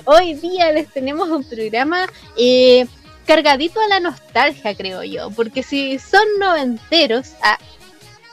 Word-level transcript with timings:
Hoy 0.07 0.35
día 0.35 0.73
les 0.73 0.91
tenemos 0.91 1.29
un 1.29 1.45
programa... 1.45 2.07
Eh, 2.39 2.87
cargadito 3.27 3.81
a 3.81 3.89
la 3.89 4.01
nostalgia, 4.01 4.75
creo 4.75 5.03
yo, 5.03 5.31
porque 5.31 5.63
si 5.63 5.99
son 5.99 6.25
noventeros, 6.39 7.33
ah, 7.43 7.59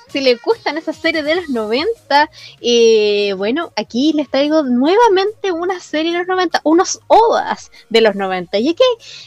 si 0.10 0.22
les 0.22 0.42
gustan 0.42 0.78
esas 0.78 0.96
series 0.96 1.24
de 1.24 1.36
los 1.36 1.50
90, 1.50 2.30
eh, 2.62 3.34
bueno, 3.38 3.72
aquí 3.76 4.14
les 4.14 4.30
traigo 4.30 4.64
nuevamente 4.64 5.52
una 5.52 5.80
serie 5.80 6.12
de 6.12 6.20
los 6.20 6.28
90, 6.28 6.62
unos 6.64 7.00
OVAs 7.08 7.72
de 7.90 8.02
los 8.02 8.16
90. 8.16 8.58
Y 8.58 8.70
es 8.70 8.76
que 8.76 8.84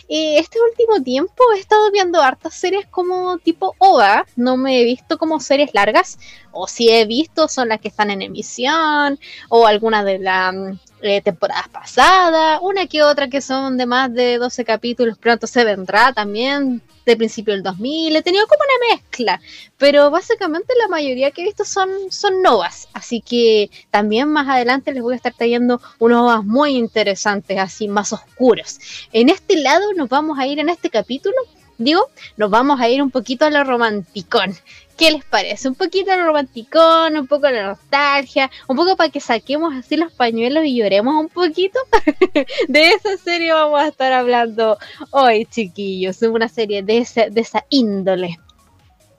eh, 0.08 0.38
este 0.38 0.58
último 0.60 1.02
tiempo 1.02 1.44
he 1.54 1.60
estado 1.60 1.90
viendo 1.90 2.20
hartas 2.20 2.54
series 2.54 2.86
como 2.86 3.38
tipo 3.38 3.74
OVA, 3.78 4.26
no 4.36 4.56
me 4.56 4.80
he 4.80 4.84
visto 4.84 5.18
como 5.18 5.40
series 5.40 5.72
largas, 5.72 6.18
o 6.50 6.66
si 6.66 6.90
he 6.90 7.04
visto 7.06 7.48
son 7.48 7.68
las 7.68 7.80
que 7.80 7.88
están 7.88 8.10
en 8.10 8.22
emisión, 8.22 9.18
o 9.48 9.66
algunas 9.66 10.04
de 10.04 10.18
mm, 10.18 10.78
eh, 11.02 11.20
temporadas 11.20 11.68
pasadas, 11.68 12.60
una 12.62 12.86
que 12.86 13.02
otra 13.02 13.28
que 13.28 13.40
son 13.40 13.76
de 13.76 13.86
más 13.86 14.12
de 14.12 14.38
12 14.38 14.64
capítulos, 14.64 15.18
pronto 15.18 15.46
se 15.46 15.64
vendrá 15.64 16.12
también 16.12 16.80
de 17.04 17.16
principio 17.16 17.54
del 17.54 17.62
2000, 17.62 18.14
he 18.14 18.22
tenido 18.22 18.46
como 18.46 18.60
una 18.62 18.94
mezcla, 18.94 19.40
pero 19.78 20.10
básicamente 20.10 20.72
la 20.78 20.88
mayoría 20.88 21.32
que 21.32 21.42
he 21.42 21.44
visto 21.44 21.64
son, 21.64 21.90
son 22.10 22.40
novas, 22.42 22.88
así 22.92 23.20
que 23.20 23.70
también 23.90 24.28
más 24.28 24.48
adelante 24.48 24.92
les 24.92 25.02
voy 25.02 25.14
a 25.14 25.16
estar 25.16 25.34
trayendo 25.34 25.80
unos 25.98 26.18
novas 26.18 26.44
muy 26.44 26.76
interesantes, 26.76 27.58
así 27.58 27.88
más 27.88 28.12
oscuros. 28.12 28.78
En 29.12 29.28
este 29.28 29.56
lado 29.56 29.92
nos 29.96 30.08
vamos 30.08 30.38
a 30.38 30.46
ir 30.46 30.60
en 30.60 30.68
este 30.68 30.90
capítulo, 30.90 31.36
digo, 31.78 32.08
nos 32.36 32.50
vamos 32.50 32.80
a 32.80 32.88
ir 32.88 33.02
un 33.02 33.10
poquito 33.10 33.44
a 33.44 33.50
lo 33.50 33.64
romanticón. 33.64 34.54
¿Qué 34.96 35.10
les 35.10 35.24
parece? 35.24 35.68
Un 35.68 35.74
poquito 35.74 36.10
de 36.10 36.22
romanticón, 36.22 37.16
un 37.16 37.26
poco 37.26 37.48
de 37.48 37.62
nostalgia, 37.62 38.50
un 38.68 38.76
poco 38.76 38.96
para 38.96 39.10
que 39.10 39.20
saquemos 39.20 39.74
así 39.74 39.96
los 39.96 40.12
pañuelos 40.12 40.64
y 40.64 40.76
lloremos 40.76 41.14
un 41.14 41.28
poquito. 41.28 41.78
de 42.68 42.88
esa 42.88 43.16
serie 43.16 43.52
vamos 43.52 43.80
a 43.80 43.88
estar 43.88 44.12
hablando 44.12 44.78
hoy, 45.10 45.46
chiquillos. 45.46 46.22
Una 46.22 46.48
serie 46.48 46.82
de, 46.82 47.06
de 47.30 47.40
esa 47.40 47.64
índole. 47.70 48.38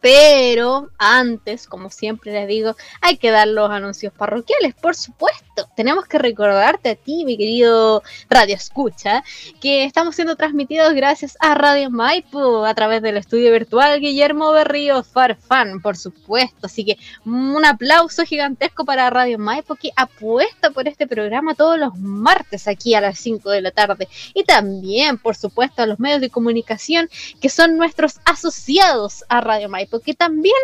Pero 0.04 0.90
antes, 0.98 1.66
como 1.66 1.90
siempre 1.90 2.34
les 2.34 2.46
digo, 2.46 2.76
hay 3.00 3.16
que 3.16 3.32
dar 3.32 3.48
los 3.48 3.72
anuncios 3.72 4.12
parroquiales, 4.12 4.76
por 4.76 4.96
supuesto. 4.96 5.70
Tenemos 5.78 6.08
que 6.08 6.18
recordarte 6.18 6.90
a 6.90 6.96
ti, 6.96 7.24
mi 7.24 7.38
querido 7.38 8.04
Radio 8.30 8.54
Escucha, 8.54 9.24
que 9.62 9.86
estamos 9.86 10.16
siendo 10.16 10.36
transmitidos 10.36 10.94
gracias 10.94 11.38
a 11.40 11.56
Radio 11.56 11.90
Maipo 11.90 12.66
a 12.66 12.74
través 12.74 13.02
del 13.02 13.16
estudio 13.16 13.50
virtual 13.54 14.02
Guillermo 14.02 14.52
Berrío 14.52 15.04
Farfán, 15.04 15.82
por 15.82 15.96
supuesto. 15.96 16.66
Así 16.66 16.84
que 16.84 16.98
un 17.24 17.64
aplauso 17.64 18.26
gigantesco 18.26 18.84
para 18.84 19.10
Radio 19.10 19.40
Maipo 19.40 19.76
que 19.76 19.92
apuesta 19.96 20.72
por 20.72 20.90
este 20.90 21.08
programa 21.08 21.56
todos 21.56 21.80
los 21.80 21.96
martes 21.98 22.68
aquí 22.68 22.94
a 22.94 23.00
las 23.00 23.20
5 23.20 23.50
de 23.52 23.62
la 23.62 23.72
tarde. 23.72 24.10
Y 24.34 24.44
también, 24.44 25.18
por 25.18 25.38
supuesto, 25.38 25.82
a 25.82 25.86
los 25.86 25.98
medios 25.98 26.20
de 26.20 26.30
comunicación 26.30 27.10
que 27.40 27.48
son 27.48 27.78
nuestros 27.78 28.20
asociados 28.26 29.24
a 29.30 29.40
Radio 29.40 29.70
Maipo 29.70 29.93
que 30.00 30.14
también 30.14 30.56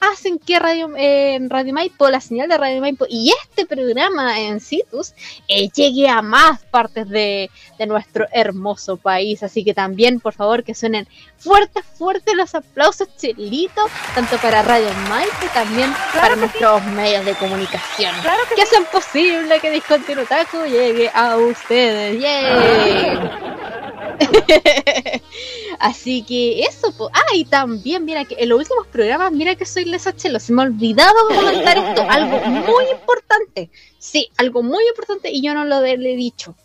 hacen 0.00 0.38
que 0.38 0.58
Radio, 0.58 0.90
eh, 0.96 1.38
Radio 1.48 1.72
Maipo, 1.72 2.08
la 2.08 2.20
señal 2.20 2.48
de 2.48 2.56
Radio 2.56 2.80
Maipo 2.80 3.04
y 3.08 3.32
este 3.42 3.66
programa 3.66 4.40
en 4.40 4.60
Citus 4.60 5.12
eh, 5.48 5.68
llegue 5.70 6.08
a 6.08 6.22
más 6.22 6.60
partes 6.64 7.08
de, 7.08 7.50
nuestro 7.86 8.26
hermoso 8.32 8.96
país. 8.96 9.42
Así 9.42 9.64
que 9.64 9.74
también, 9.74 10.20
por 10.20 10.34
favor, 10.34 10.64
que 10.64 10.74
suenen 10.74 11.08
fuertes, 11.36 11.84
fuertes 11.84 12.34
los 12.34 12.54
aplausos, 12.54 13.08
Chelito, 13.16 13.86
tanto 14.14 14.36
para 14.38 14.62
Radio 14.62 14.88
Maipo 15.08 15.46
también 15.54 15.92
para 16.14 16.36
nuestros 16.36 16.84
medios 16.86 17.24
de 17.24 17.34
comunicación. 17.34 18.14
que, 18.54 18.62
hacen 18.62 18.84
posible 18.92 19.60
que 19.60 19.70
Discontinuo 19.70 20.24
Taco 20.24 20.64
llegue 20.66 21.10
a 21.12 21.36
ustedes. 21.36 22.18
Así 25.78 26.22
que 26.22 26.60
eso, 26.60 26.92
ah, 27.12 27.34
y 27.34 27.44
también, 27.44 28.04
mira 28.04 28.24
que 28.24 28.36
en 28.38 28.48
los 28.48 28.58
últimos 28.58 28.86
programas, 28.88 29.32
mira 29.32 29.54
que 29.54 29.64
soy 29.64 29.84
Lesa 29.84 30.14
Chelo, 30.14 30.40
se 30.40 30.52
me 30.52 30.62
ha 30.62 30.64
olvidado 30.66 31.14
comentar 31.28 31.78
esto, 31.78 32.04
algo 32.08 32.40
muy 32.46 32.84
importante, 32.90 33.70
sí, 33.98 34.28
algo 34.36 34.62
muy 34.62 34.84
importante 34.88 35.30
y 35.30 35.42
yo 35.42 35.54
no 35.54 35.64
lo 35.64 35.84
he 35.84 35.96
dicho. 35.96 36.56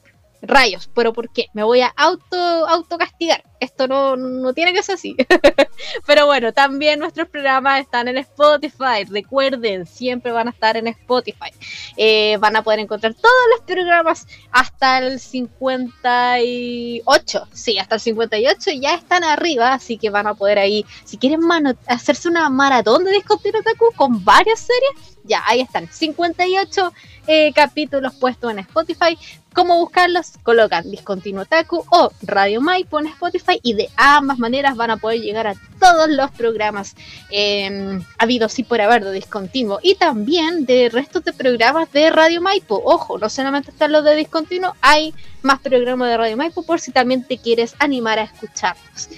Rayos, 0.41 0.89
pero 0.93 1.13
¿por 1.13 1.31
qué? 1.31 1.47
Me 1.53 1.63
voy 1.63 1.81
a 1.81 1.93
auto 1.95 2.35
autocastigar 2.35 3.43
esto 3.63 3.87
no, 3.87 4.15
no 4.15 4.53
tiene 4.53 4.73
que 4.73 4.83
ser 4.83 4.95
así. 4.95 5.15
Pero 6.05 6.25
bueno, 6.25 6.53
también 6.53 6.99
nuestros 6.99 7.27
programas 7.27 7.81
están 7.81 8.07
en 8.07 8.17
Spotify. 8.17 9.03
Recuerden, 9.09 9.85
siempre 9.85 10.31
van 10.31 10.47
a 10.47 10.51
estar 10.51 10.77
en 10.77 10.87
Spotify. 10.87 11.51
Eh, 11.97 12.37
van 12.39 12.55
a 12.55 12.63
poder 12.63 12.79
encontrar 12.79 13.13
todos 13.13 13.33
los 13.51 13.59
programas 13.65 14.25
hasta 14.51 14.99
el 14.99 15.19
58. 15.19 17.47
Sí, 17.53 17.79
hasta 17.79 17.95
el 17.95 18.01
58 18.01 18.71
ya 18.79 18.95
están 18.95 19.23
arriba. 19.23 19.73
Así 19.73 19.97
que 19.97 20.09
van 20.09 20.27
a 20.27 20.33
poder 20.33 20.59
ahí, 20.59 20.85
si 21.05 21.17
quieren 21.17 21.41
hacerse 21.87 22.29
una 22.29 22.49
maratón 22.49 23.03
de 23.03 23.11
Discontinuo 23.11 23.61
Taku 23.63 23.91
con 23.95 24.23
varias 24.23 24.59
series, 24.59 25.17
ya 25.23 25.43
ahí 25.45 25.61
están. 25.61 25.91
58 25.91 26.93
eh, 27.27 27.53
capítulos 27.53 28.13
puestos 28.15 28.51
en 28.51 28.59
Spotify. 28.59 29.17
¿Cómo 29.53 29.77
buscarlos? 29.77 30.33
Colocan 30.43 30.89
Discontinuo 30.89 31.45
Taku 31.45 31.85
o 31.91 32.11
Radio 32.23 32.59
Maipo 32.59 32.99
en 32.99 33.07
Spotify 33.07 33.52
y 33.61 33.73
de 33.73 33.89
ambas 33.95 34.39
maneras 34.39 34.75
van 34.75 34.91
a 34.91 34.97
poder 34.97 35.21
llegar 35.21 35.47
a 35.47 35.55
todos 35.79 36.09
los 36.09 36.31
programas 36.31 36.95
eh, 37.29 37.99
habidos 38.17 38.57
y 38.59 38.63
por 38.63 38.81
haber 38.81 39.03
de 39.03 39.11
discontinuo 39.11 39.79
y 39.81 39.95
también 39.95 40.65
de 40.65 40.89
restos 40.89 41.23
de 41.23 41.33
programas 41.33 41.91
de 41.91 42.09
Radio 42.09 42.41
Maipo. 42.41 42.81
Ojo, 42.83 43.17
no 43.17 43.29
solamente 43.29 43.71
están 43.71 43.91
los 43.91 44.03
de 44.03 44.15
discontinuo, 44.15 44.75
hay 44.81 45.13
más 45.41 45.59
programas 45.59 46.09
de 46.09 46.17
Radio 46.17 46.37
Maipo 46.37 46.63
por 46.63 46.79
si 46.79 46.91
también 46.91 47.23
te 47.23 47.37
quieres 47.37 47.75
animar 47.79 48.19
a 48.19 48.23
escucharlos. 48.23 49.09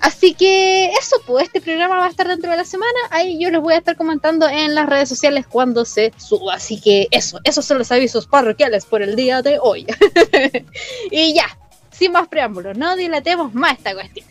Así 0.00 0.34
que 0.34 0.86
eso, 0.92 1.16
pues 1.26 1.46
este 1.46 1.60
programa 1.60 1.98
va 1.98 2.06
a 2.06 2.10
estar 2.10 2.28
dentro 2.28 2.50
de 2.50 2.56
la 2.56 2.64
semana. 2.64 2.98
Ahí 3.10 3.38
yo 3.40 3.50
les 3.50 3.60
voy 3.60 3.74
a 3.74 3.78
estar 3.78 3.96
comentando 3.96 4.48
en 4.48 4.74
las 4.74 4.88
redes 4.88 5.08
sociales 5.08 5.46
cuando 5.46 5.84
se 5.84 6.12
suba. 6.16 6.54
Así 6.54 6.80
que 6.80 7.08
eso, 7.10 7.40
esos 7.44 7.64
son 7.64 7.78
los 7.78 7.90
avisos 7.92 8.26
parroquiales 8.26 8.84
por 8.84 9.02
el 9.02 9.16
día 9.16 9.42
de 9.42 9.58
hoy. 9.60 9.86
y 11.10 11.34
ya, 11.34 11.46
sin 11.98 12.12
más 12.12 12.28
preámbulos, 12.28 12.76
no 12.76 12.96
dilatemos 12.96 13.54
más 13.54 13.78
esta 13.78 13.94
cuestión. 13.94 14.26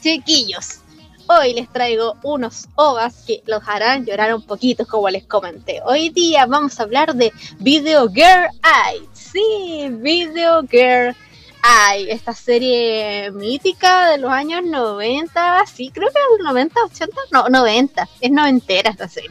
Chiquillos, 0.00 0.80
hoy 1.26 1.54
les 1.54 1.70
traigo 1.72 2.16
unos 2.22 2.68
ovas 2.76 3.24
que 3.26 3.42
los 3.46 3.62
harán 3.66 4.06
llorar 4.06 4.34
un 4.34 4.42
poquito, 4.42 4.86
como 4.86 5.08
les 5.10 5.24
comenté. 5.24 5.80
Hoy 5.84 6.10
día 6.10 6.46
vamos 6.46 6.78
a 6.78 6.84
hablar 6.84 7.14
de 7.14 7.32
Video 7.58 8.08
Girl 8.08 8.48
Eye. 8.62 9.08
Sí, 9.12 9.88
Video 9.90 10.62
Girl 10.68 11.14
Ay, 11.62 12.08
esta 12.10 12.34
serie 12.34 13.30
mítica 13.32 14.10
de 14.10 14.18
los 14.18 14.30
años 14.30 14.62
90, 14.64 15.64
sí, 15.66 15.90
creo 15.92 16.08
que 16.08 16.18
es 16.18 16.44
90, 16.44 16.84
80, 16.84 17.16
no, 17.32 17.48
90, 17.48 18.08
es 18.20 18.30
noventera 18.30 18.90
esta 18.90 19.08
serie. 19.08 19.30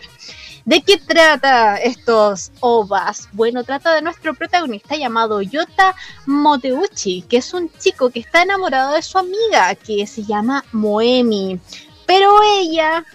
¿De 0.67 0.81
qué 0.81 0.97
trata 0.97 1.77
estos 1.77 2.51
ovas? 2.59 3.29
Bueno, 3.31 3.63
trata 3.63 3.95
de 3.95 4.01
nuestro 4.01 4.33
protagonista 4.33 4.97
llamado 4.97 5.41
Yota 5.41 5.95
Moteuchi, 6.25 7.21
que 7.21 7.37
es 7.37 7.53
un 7.53 7.71
chico 7.79 8.09
que 8.09 8.19
está 8.19 8.41
enamorado 8.41 8.93
de 8.93 9.01
su 9.01 9.17
amiga, 9.17 9.73
que 9.75 10.05
se 10.05 10.23
llama 10.23 10.65
Moemi. 10.73 11.57
Pero 12.05 12.41
ella, 12.59 13.05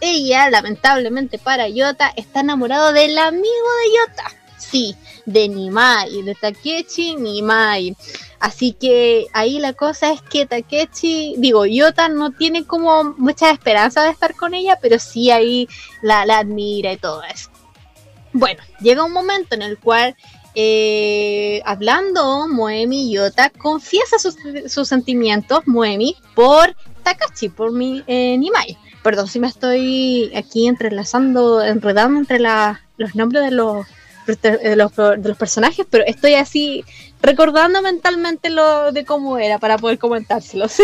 ella, 0.00 0.50
lamentablemente 0.50 1.38
para 1.38 1.68
Yota, 1.68 2.12
está 2.16 2.40
enamorado 2.40 2.92
del 2.92 3.16
amigo 3.18 3.44
de 3.44 3.98
Yota. 3.98 4.24
Sí, 4.58 4.96
de 5.26 5.48
Nimai, 5.48 6.22
de 6.22 6.34
Takechi 6.34 7.16
Nimai. 7.16 7.96
Así 8.38 8.72
que 8.72 9.26
ahí 9.32 9.58
la 9.58 9.72
cosa 9.72 10.12
es 10.12 10.22
que 10.22 10.46
Takechi, 10.46 11.34
digo, 11.38 11.66
Yota 11.66 12.08
no 12.08 12.30
tiene 12.30 12.64
como 12.64 13.14
mucha 13.18 13.50
esperanza 13.50 14.04
de 14.04 14.10
estar 14.10 14.34
con 14.34 14.54
ella, 14.54 14.78
pero 14.80 14.98
sí 14.98 15.30
ahí 15.30 15.68
la, 16.00 16.22
admira 16.22 16.92
y 16.92 16.96
todo 16.96 17.22
eso. 17.24 17.50
Bueno, 18.32 18.62
llega 18.80 19.04
un 19.04 19.12
momento 19.12 19.54
en 19.54 19.62
el 19.62 19.78
cual 19.78 20.14
eh, 20.54 21.60
hablando 21.64 22.46
Moemi 22.48 23.10
Yota 23.10 23.50
confiesa 23.50 24.16
sus, 24.18 24.88
sentimientos 24.88 25.66
Moemi 25.66 26.16
por 26.34 26.76
Takachi, 27.02 27.48
por 27.48 27.72
mi, 27.72 28.02
eh, 28.06 28.36
Nimai. 28.38 28.78
Perdón 29.02 29.28
si 29.28 29.38
me 29.38 29.46
estoy 29.46 30.32
aquí 30.34 30.66
entrelazando, 30.66 31.62
enredando 31.62 32.18
entre 32.18 32.40
los 32.40 33.14
nombres 33.14 33.44
de 33.44 33.50
los 33.52 33.86
de 34.26 34.76
los, 34.76 34.94
de 34.96 35.28
los 35.28 35.38
personajes, 35.38 35.86
pero 35.88 36.04
estoy 36.06 36.34
así 36.34 36.84
recordando 37.22 37.82
mentalmente 37.82 38.50
lo 38.50 38.92
de 38.92 39.04
cómo 39.04 39.38
era 39.38 39.58
para 39.58 39.78
poder 39.78 39.98
comentárselos. 39.98 40.76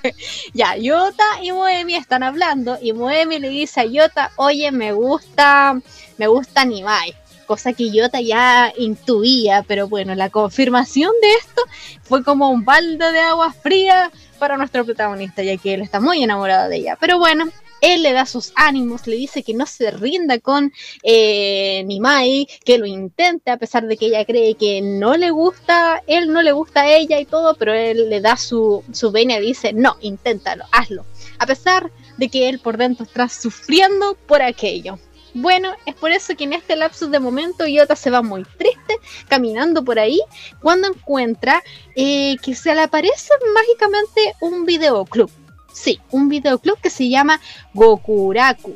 ya, 0.54 0.76
Yota 0.76 1.24
y 1.42 1.52
Moemi 1.52 1.94
están 1.94 2.22
hablando 2.22 2.78
y 2.80 2.92
Moemi 2.92 3.38
le 3.38 3.48
dice 3.48 3.80
a 3.80 3.84
Yota, 3.84 4.32
oye, 4.36 4.70
me 4.70 4.92
gusta, 4.92 5.80
me 6.16 6.26
gusta 6.26 6.64
Nimai. 6.64 7.14
Cosa 7.46 7.72
que 7.72 7.90
Yota 7.90 8.20
ya 8.20 8.72
intuía, 8.76 9.64
pero 9.66 9.88
bueno, 9.88 10.14
la 10.14 10.28
confirmación 10.28 11.12
de 11.22 11.32
esto 11.34 11.62
fue 12.02 12.22
como 12.22 12.50
un 12.50 12.64
balde 12.64 13.10
de 13.10 13.20
agua 13.20 13.52
fría 13.52 14.10
para 14.38 14.58
nuestro 14.58 14.84
protagonista, 14.84 15.42
ya 15.42 15.56
que 15.56 15.74
él 15.74 15.80
está 15.80 15.98
muy 15.98 16.22
enamorado 16.22 16.68
de 16.68 16.76
ella. 16.76 16.98
Pero 17.00 17.18
bueno, 17.18 17.48
él 17.80 18.02
le 18.02 18.12
da 18.12 18.26
sus 18.26 18.52
ánimos, 18.54 19.06
le 19.06 19.16
dice 19.16 19.42
que 19.42 19.54
no 19.54 19.66
se 19.66 19.90
rinda 19.90 20.38
con 20.38 20.72
eh, 21.02 21.82
Nimai, 21.86 22.48
que 22.64 22.78
lo 22.78 22.86
intente 22.86 23.50
a 23.50 23.56
pesar 23.56 23.86
de 23.86 23.96
que 23.96 24.06
ella 24.06 24.24
cree 24.24 24.54
que 24.54 24.80
no 24.80 25.16
le 25.16 25.30
gusta, 25.30 26.02
él 26.06 26.32
no 26.32 26.42
le 26.42 26.52
gusta 26.52 26.82
a 26.82 26.92
ella 26.92 27.20
y 27.20 27.24
todo, 27.24 27.54
pero 27.54 27.72
él 27.72 28.08
le 28.10 28.20
da 28.20 28.36
su, 28.36 28.84
su 28.92 29.10
venia 29.10 29.38
y 29.38 29.46
dice, 29.46 29.72
no, 29.72 29.96
inténtalo, 30.00 30.64
hazlo, 30.72 31.04
a 31.38 31.46
pesar 31.46 31.90
de 32.16 32.28
que 32.28 32.48
él 32.48 32.58
por 32.58 32.76
dentro 32.76 33.04
está 33.04 33.28
sufriendo 33.28 34.16
por 34.26 34.42
aquello. 34.42 34.98
Bueno, 35.34 35.72
es 35.84 35.94
por 35.94 36.10
eso 36.10 36.34
que 36.36 36.44
en 36.44 36.54
este 36.54 36.74
lapsus 36.74 37.10
de 37.10 37.20
momento 37.20 37.66
Yota 37.66 37.94
se 37.94 38.10
va 38.10 38.22
muy 38.22 38.44
triste 38.44 38.98
caminando 39.28 39.84
por 39.84 39.98
ahí 39.98 40.20
cuando 40.60 40.88
encuentra 40.88 41.62
eh, 41.94 42.36
que 42.42 42.54
se 42.54 42.74
le 42.74 42.80
aparece 42.80 43.30
mágicamente 43.54 44.34
un 44.40 44.64
videoclub 44.64 45.30
Sí, 45.78 46.00
un 46.10 46.28
videoclub 46.28 46.80
que 46.80 46.90
se 46.90 47.08
llama 47.08 47.40
Gokuraku. 47.72 48.74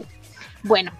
Bueno, 0.63 0.93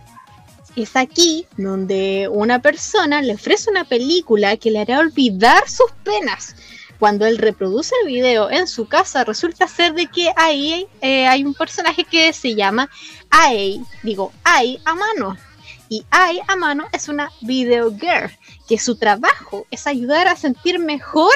es 0.75 0.97
aquí 0.97 1.47
donde 1.57 2.29
una 2.29 2.61
persona 2.61 3.23
le 3.23 3.35
ofrece 3.35 3.71
una 3.71 3.85
película 3.85 4.57
que 4.57 4.73
le 4.73 4.81
hará 4.81 4.99
olvidar 4.99 5.69
sus 5.69 5.93
penas. 6.03 6.57
Cuando 6.99 7.25
él 7.25 7.39
reproduce 7.39 7.95
el 8.03 8.09
video 8.09 8.51
en 8.51 8.67
su 8.67 8.89
casa, 8.89 9.23
resulta 9.23 9.69
ser 9.69 9.95
de 9.95 10.07
que 10.09 10.33
ahí 10.37 10.89
eh, 11.01 11.29
hay 11.29 11.45
un 11.45 11.55
personaje 11.55 12.03
que 12.03 12.33
se 12.33 12.57
llama 12.57 12.91
Ai, 13.31 13.81
digo, 14.03 14.33
Ai 14.43 14.81
Amano. 14.85 15.37
Y 15.89 16.05
Ai 16.11 16.41
Amano 16.49 16.87
es 16.93 17.09
una 17.09 17.31
video 17.43 17.97
girl, 17.97 18.29
que 18.69 18.79
su 18.79 18.97
trabajo 18.97 19.67
es 19.71 19.87
ayudar 19.87 20.27
a 20.27 20.35
sentir 20.35 20.81
mejor 20.81 21.35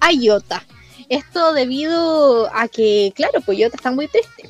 a 0.00 0.10
Yota. 0.10 0.64
Esto 1.10 1.52
debido 1.52 2.48
a 2.54 2.68
que, 2.68 3.12
claro, 3.16 3.40
pues 3.44 3.58
Yota 3.58 3.76
está 3.76 3.90
muy 3.90 4.06
triste. 4.06 4.48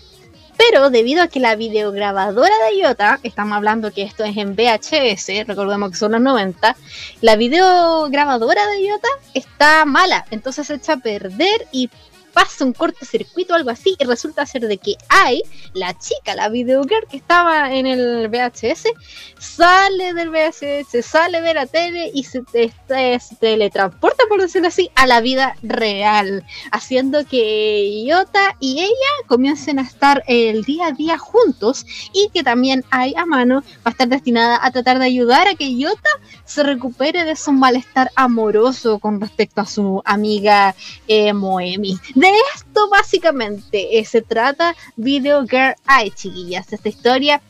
Pero 0.59 0.91
debido 0.91 1.23
a 1.23 1.29
que 1.29 1.41
la 1.41 1.57
videograbadora 1.57 2.55
de 2.67 2.77
Iota, 2.77 3.19
estamos 3.23 3.57
hablando 3.57 3.93
que 3.93 4.03
esto 4.03 4.25
es 4.25 4.37
en 4.37 4.55
VHS, 4.55 5.47
recordemos 5.47 5.91
que 5.91 5.97
son 5.97 6.13
los 6.13 6.21
90, 6.21 6.77
la 7.23 7.37
videograbadora 7.37 8.67
de 8.67 8.83
Iota 8.83 9.09
está 9.33 9.87
mala, 9.87 10.27
entonces 10.31 10.67
se 10.67 10.75
echa 10.75 10.93
a 10.93 10.97
perder 10.99 11.67
y 11.73 11.89
pasa 12.33 12.65
un 12.65 12.73
cortocircuito 12.73 13.53
o 13.53 13.57
algo 13.57 13.71
así 13.71 13.97
y 13.99 14.05
resulta 14.05 14.47
ser 14.47 14.67
de 14.67 14.79
que 14.79 14.97
hay 15.09 15.43
la 15.75 15.97
chica, 15.99 16.35
la 16.35 16.49
videogirl 16.49 17.07
que 17.09 17.17
estaba 17.17 17.73
en 17.73 17.87
el 17.87 18.29
VHS, 18.29 18.89
sale 19.39 20.15
del 20.15 20.31
VHS, 20.31 21.05
sale 21.05 21.41
de 21.41 21.55
la 21.55 21.67
tele 21.67 22.11
y 22.15 22.25
se, 22.25 22.43
teletransporta, 23.39 24.25
por 24.29 24.41
decirlo 24.41 24.69
así, 24.69 24.91
a 24.95 25.07
la 25.07 25.21
vida 25.21 25.57
real, 25.63 26.45
haciendo 26.73 27.25
que 27.27 28.03
Iota 28.05 28.57
y 28.61 28.81
ella 28.81 29.27
comiencen 29.27 29.79
a 29.79 29.83
estar 29.83 30.23
el 30.27 30.65
día 30.65 30.89
a 30.89 30.93
día 30.93 31.19
juntos 31.19 31.87
y 32.13 32.29
que 32.33 32.43
también 32.43 32.85
hay 32.91 33.15
a 33.17 33.27
mano 33.27 33.61
va 33.61 33.83
a 33.85 33.91
estar 33.91 34.09
destinada 34.09 34.59
a 34.63 34.71
tratar 34.71 34.99
de 34.99 35.07
ayudar 35.07 35.49
a 35.49 35.55
que 35.55 35.71
Iota 35.71 36.11
se 36.45 36.63
recupere 36.63 37.25
de 37.25 37.37
su 37.37 37.53
malestar 37.53 38.11
amoroso 38.17 38.99
con 38.99 39.21
respecto 39.21 39.61
a 39.61 39.67
su 39.67 40.03
amiga 40.05 40.75
eh, 41.07 41.33
Moemi. 41.33 41.99
De 42.21 42.31
esto 42.55 42.91
básicamente 42.91 43.99
eh, 43.99 44.05
se 44.05 44.21
trata 44.21 44.77
Video 44.95 45.41
Girl 45.47 45.75
Eye, 45.89 46.11
chiquillas. 46.11 46.71
Esta 46.71 46.91
historia 46.91 47.41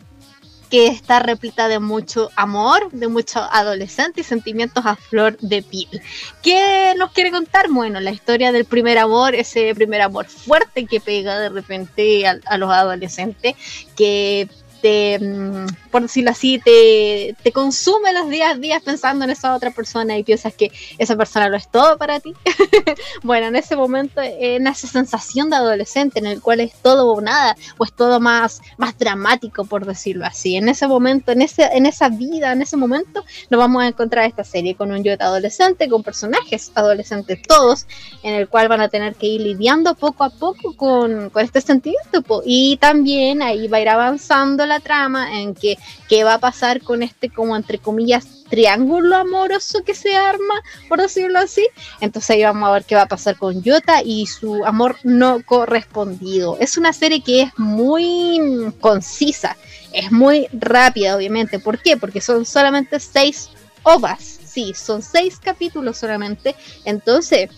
que 0.70 0.86
está 0.86 1.18
repleta 1.18 1.66
de 1.66 1.80
mucho 1.80 2.30
amor, 2.36 2.88
de 2.92 3.08
mucho 3.08 3.40
adolescente 3.40 4.20
y 4.20 4.22
sentimientos 4.22 4.86
a 4.86 4.94
flor 4.94 5.36
de 5.38 5.64
piel. 5.64 6.00
¿Qué 6.40 6.94
nos 6.96 7.10
quiere 7.10 7.32
contar? 7.32 7.68
Bueno, 7.68 7.98
la 7.98 8.12
historia 8.12 8.52
del 8.52 8.64
primer 8.64 8.98
amor, 8.98 9.34
ese 9.34 9.74
primer 9.74 10.02
amor 10.02 10.26
fuerte 10.26 10.86
que 10.86 11.00
pega 11.00 11.40
de 11.40 11.48
repente 11.48 12.28
a, 12.28 12.38
a 12.46 12.56
los 12.56 12.70
adolescentes, 12.70 13.56
que 13.96 14.48
te, 14.80 15.18
mm, 15.18 15.90
por 15.90 16.02
decirlo 16.02 16.30
así, 16.30 16.58
te, 16.58 17.34
te 17.42 17.52
consume 17.52 18.12
los 18.12 18.28
días 18.28 18.60
días 18.60 18.82
pensando 18.82 19.24
en 19.24 19.30
esa 19.30 19.54
otra 19.54 19.70
persona 19.70 20.16
y 20.16 20.24
piensas 20.24 20.54
que 20.54 20.70
esa 20.98 21.16
persona 21.16 21.48
lo 21.48 21.56
es 21.56 21.68
todo 21.70 21.98
para 21.98 22.20
ti. 22.20 22.34
bueno, 23.22 23.46
en 23.46 23.56
ese 23.56 23.76
momento, 23.76 24.20
en 24.22 24.66
esa 24.66 24.86
sensación 24.86 25.50
de 25.50 25.56
adolescente 25.56 26.18
en 26.18 26.26
el 26.26 26.40
cual 26.40 26.60
es 26.60 26.74
todo 26.82 27.10
o 27.12 27.20
nada, 27.20 27.56
o 27.78 27.84
es 27.84 27.92
todo 27.92 28.20
más, 28.20 28.60
más 28.76 28.98
dramático, 28.98 29.64
por 29.64 29.86
decirlo 29.86 30.26
así. 30.26 30.56
En 30.56 30.68
ese 30.68 30.86
momento, 30.86 31.32
en, 31.32 31.42
ese, 31.42 31.64
en 31.72 31.86
esa 31.86 32.08
vida, 32.08 32.52
en 32.52 32.62
ese 32.62 32.76
momento, 32.76 33.24
nos 33.50 33.58
vamos 33.58 33.82
a 33.82 33.88
encontrar 33.88 34.26
esta 34.26 34.44
serie 34.44 34.74
con 34.74 34.90
un 34.92 35.02
yo 35.02 35.12
adolescente, 35.18 35.88
con 35.88 36.02
personajes 36.02 36.72
adolescentes 36.74 37.42
todos, 37.42 37.86
en 38.22 38.34
el 38.34 38.48
cual 38.48 38.68
van 38.68 38.80
a 38.80 38.88
tener 38.88 39.14
que 39.14 39.26
ir 39.26 39.40
lidiando 39.40 39.94
poco 39.94 40.24
a 40.24 40.30
poco 40.30 40.74
con, 40.76 41.30
con 41.30 41.42
este 41.42 41.60
sentimiento. 41.60 42.22
Y 42.44 42.76
también 42.78 43.42
ahí 43.42 43.68
va 43.68 43.78
a 43.78 43.80
ir 43.80 43.88
avanzando 43.88 44.66
la 44.70 44.80
trama 44.80 45.40
en 45.40 45.54
que 45.54 45.76
qué 46.08 46.24
va 46.24 46.34
a 46.34 46.38
pasar 46.38 46.80
con 46.80 47.02
este 47.02 47.28
como 47.28 47.56
entre 47.56 47.78
comillas 47.78 48.40
triángulo 48.50 49.16
amoroso 49.16 49.82
que 49.84 49.94
se 49.94 50.14
arma, 50.14 50.54
por 50.88 51.00
decirlo 51.00 51.38
así. 51.38 51.66
Entonces 52.00 52.30
ahí 52.30 52.42
vamos 52.42 52.68
a 52.68 52.72
ver 52.72 52.84
qué 52.84 52.96
va 52.96 53.02
a 53.02 53.08
pasar 53.08 53.36
con 53.36 53.62
Yota 53.62 54.02
y 54.02 54.26
su 54.26 54.64
amor 54.64 54.96
no 55.04 55.42
correspondido. 55.44 56.58
Es 56.60 56.76
una 56.76 56.92
serie 56.92 57.22
que 57.22 57.42
es 57.42 57.58
muy 57.58 58.72
concisa, 58.80 59.56
es 59.92 60.12
muy 60.12 60.48
rápida, 60.52 61.16
obviamente. 61.16 61.58
¿Por 61.58 61.78
qué? 61.80 61.96
Porque 61.96 62.20
son 62.20 62.44
solamente 62.44 63.00
seis 63.00 63.50
ovas. 63.82 64.38
Sí, 64.44 64.74
son 64.74 65.00
seis 65.00 65.38
capítulos 65.38 65.96
solamente. 65.96 66.56
Entonces, 66.84 67.50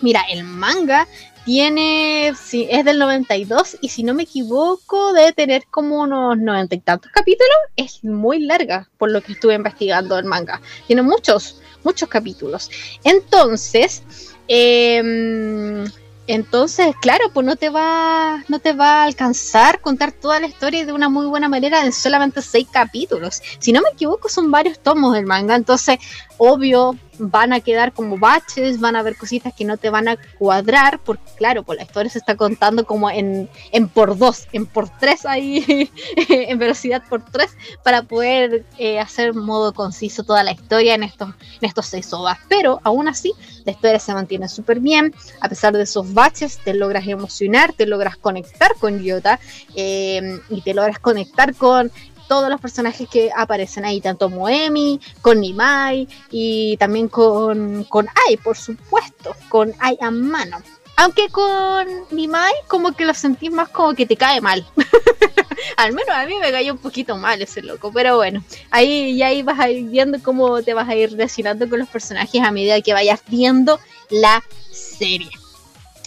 mira, 0.00 0.22
el 0.30 0.44
manga 0.44 1.08
tiene, 1.44 2.34
sí, 2.40 2.66
es 2.70 2.84
del 2.84 2.98
92 2.98 3.78
y 3.80 3.88
si 3.88 4.02
no 4.02 4.14
me 4.14 4.24
equivoco 4.24 5.12
debe 5.12 5.32
tener 5.32 5.64
como 5.70 6.02
unos 6.02 6.38
90 6.38 6.74
y 6.74 6.80
tantos 6.80 7.10
capítulos. 7.12 7.56
Es 7.76 8.04
muy 8.04 8.40
larga 8.40 8.88
por 8.98 9.10
lo 9.10 9.20
que 9.20 9.32
estuve 9.32 9.54
investigando 9.54 10.18
el 10.18 10.24
manga. 10.24 10.60
Tiene 10.86 11.02
muchos, 11.02 11.60
muchos 11.82 12.08
capítulos. 12.08 12.70
Entonces, 13.04 14.02
eh, 14.48 15.84
entonces, 16.32 16.94
claro, 17.00 17.24
pues 17.34 17.44
no 17.44 17.56
te 17.56 17.70
va, 17.70 18.44
no 18.46 18.60
te 18.60 18.72
va 18.72 19.02
a 19.02 19.04
alcanzar 19.04 19.80
contar 19.80 20.12
toda 20.12 20.38
la 20.38 20.46
historia 20.46 20.86
de 20.86 20.92
una 20.92 21.08
muy 21.08 21.26
buena 21.26 21.48
manera 21.48 21.84
en 21.84 21.92
solamente 21.92 22.40
seis 22.40 22.68
capítulos. 22.70 23.42
Si 23.58 23.72
no 23.72 23.80
me 23.80 23.90
equivoco, 23.90 24.28
son 24.28 24.48
varios 24.48 24.78
tomos 24.78 25.14
del 25.14 25.26
manga. 25.26 25.56
Entonces, 25.56 25.98
obvio, 26.38 26.96
van 27.20 27.52
a 27.52 27.60
quedar 27.60 27.92
como 27.92 28.18
baches, 28.18 28.80
van 28.80 28.96
a 28.96 29.00
haber 29.00 29.16
cositas 29.16 29.54
que 29.54 29.64
no 29.64 29.76
te 29.76 29.90
van 29.90 30.08
a 30.08 30.16
cuadrar, 30.38 30.98
porque 31.00 31.30
claro, 31.36 31.62
pues 31.62 31.78
la 31.78 31.84
historia 31.84 32.10
se 32.10 32.18
está 32.18 32.36
contando 32.36 32.84
como 32.84 33.10
en, 33.10 33.48
en 33.72 33.88
por 33.88 34.16
dos, 34.16 34.48
en 34.52 34.66
por 34.66 34.88
tres 34.88 35.26
ahí, 35.26 35.90
en 36.28 36.58
velocidad 36.58 37.02
por 37.08 37.24
tres, 37.24 37.56
para 37.84 38.02
poder 38.02 38.64
eh, 38.78 38.98
hacer 38.98 39.34
modo 39.34 39.72
conciso 39.72 40.24
toda 40.24 40.42
la 40.42 40.52
historia 40.52 40.94
en 40.94 41.02
estos, 41.02 41.28
en 41.28 41.68
estos 41.68 41.86
seis 41.86 42.12
ovas. 42.12 42.38
Pero 42.48 42.80
aún 42.82 43.08
así, 43.08 43.32
la 43.64 43.72
historia 43.72 43.98
se 43.98 44.14
mantiene 44.14 44.48
súper 44.48 44.80
bien, 44.80 45.14
a 45.40 45.48
pesar 45.48 45.72
de 45.76 45.82
esos 45.82 46.12
baches, 46.14 46.58
te 46.64 46.74
logras 46.74 47.06
emocionar, 47.06 47.72
te 47.72 47.86
logras 47.86 48.16
conectar 48.16 48.74
con 48.78 49.02
Yota 49.02 49.38
eh, 49.76 50.40
y 50.48 50.62
te 50.62 50.74
logras 50.74 50.98
conectar 50.98 51.54
con 51.54 51.92
todos 52.30 52.48
los 52.48 52.60
personajes 52.60 53.08
que 53.08 53.28
aparecen 53.36 53.84
ahí, 53.84 54.00
tanto 54.00 54.30
Moemi, 54.30 55.00
con 55.20 55.40
Nimai 55.40 56.06
y 56.30 56.76
también 56.76 57.08
con, 57.08 57.82
con 57.88 58.06
Ai, 58.28 58.36
por 58.36 58.56
supuesto, 58.56 59.34
con 59.48 59.72
Ai 59.80 59.98
a 60.00 60.12
mano. 60.12 60.58
Aunque 60.94 61.28
con 61.28 61.88
Nimai 62.12 62.52
como 62.68 62.92
que 62.92 63.04
lo 63.04 63.14
sentís 63.14 63.50
más 63.50 63.68
como 63.70 63.94
que 63.94 64.06
te 64.06 64.14
cae 64.14 64.40
mal. 64.40 64.64
Al 65.76 65.92
menos 65.92 66.14
a 66.14 66.24
mí 66.24 66.36
me 66.40 66.52
cayó 66.52 66.72
un 66.72 66.78
poquito 66.78 67.16
mal 67.16 67.42
ese 67.42 67.62
loco, 67.62 67.90
pero 67.92 68.14
bueno, 68.14 68.44
ahí 68.70 69.16
ya 69.16 69.26
ahí 69.26 69.42
vas 69.42 69.58
a 69.58 69.68
ir 69.68 69.88
viendo 69.88 70.22
cómo 70.22 70.62
te 70.62 70.72
vas 70.72 70.88
a 70.88 70.94
ir 70.94 71.10
relacionando 71.10 71.68
con 71.68 71.80
los 71.80 71.88
personajes 71.88 72.40
a 72.40 72.52
medida 72.52 72.80
que 72.80 72.92
vayas 72.92 73.22
viendo 73.26 73.80
la 74.08 74.40
serie. 74.70 75.30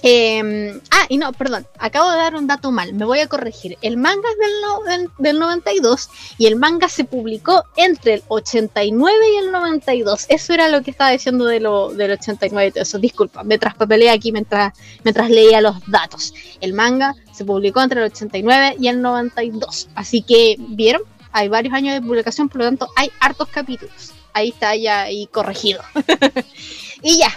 Em, 0.06 0.82
ah, 0.92 1.06
y 1.08 1.18
no, 1.18 1.32
perdón, 1.32 1.66
acabo 1.80 2.12
de 2.12 2.18
dar 2.18 2.36
un 2.36 2.46
dato 2.46 2.74
mal, 2.74 2.94
me 2.94 3.06
voy 3.06 3.20
a 3.20 3.28
corregir. 3.28 3.78
El 3.82 3.96
manga 3.96 4.28
es 4.30 4.86
del, 4.86 5.10
del, 5.18 5.40
92 5.40 6.10
y 6.38 6.48
el 6.48 6.58
manga 6.58 6.90
se 6.90 7.06
publicó 7.06 7.64
entre 7.78 8.16
el 8.16 8.24
89 8.28 9.16
y 9.34 9.38
el 9.38 9.54
92. 9.54 10.26
Eso 10.28 10.54
era 10.54 10.68
lo 10.68 10.82
que 10.82 10.92
estaba 10.92 11.12
diciendo 11.12 11.46
de 11.46 11.62
lo, 11.62 11.94
del 11.94 12.12
89 12.12 12.68
y 12.68 12.72
todo 12.72 12.84
eso. 12.84 13.00
Disculpa, 13.00 13.46
me 13.46 13.58
traspapelé 13.58 14.10
aquí 14.10 14.34
mientras, 14.34 14.74
mientras 15.06 15.30
leía 15.30 15.62
los 15.62 15.78
datos. 15.88 16.34
El 16.60 16.74
manga 16.74 17.16
se 17.32 17.46
publicó 17.46 17.82
entre 17.82 18.02
el 18.02 18.12
89 18.12 18.76
y 18.82 18.90
el 18.90 19.02
92. 19.02 19.88
Así 19.96 20.22
que, 20.22 20.58
¿vieron? 20.60 21.04
Hay 21.32 21.48
varios 21.48 21.74
años 21.74 21.94
de 21.94 22.02
publicación, 22.02 22.50
por 22.50 22.58
lo 22.60 22.66
tanto, 22.66 22.90
hay 22.98 23.10
hartos 23.22 23.48
capítulos. 23.48 24.12
Ahí 24.34 24.50
está 24.50 24.76
ya 24.76 25.04
ahí 25.04 25.28
corregido. 25.28 25.82
y 27.02 27.20
ya, 27.20 27.30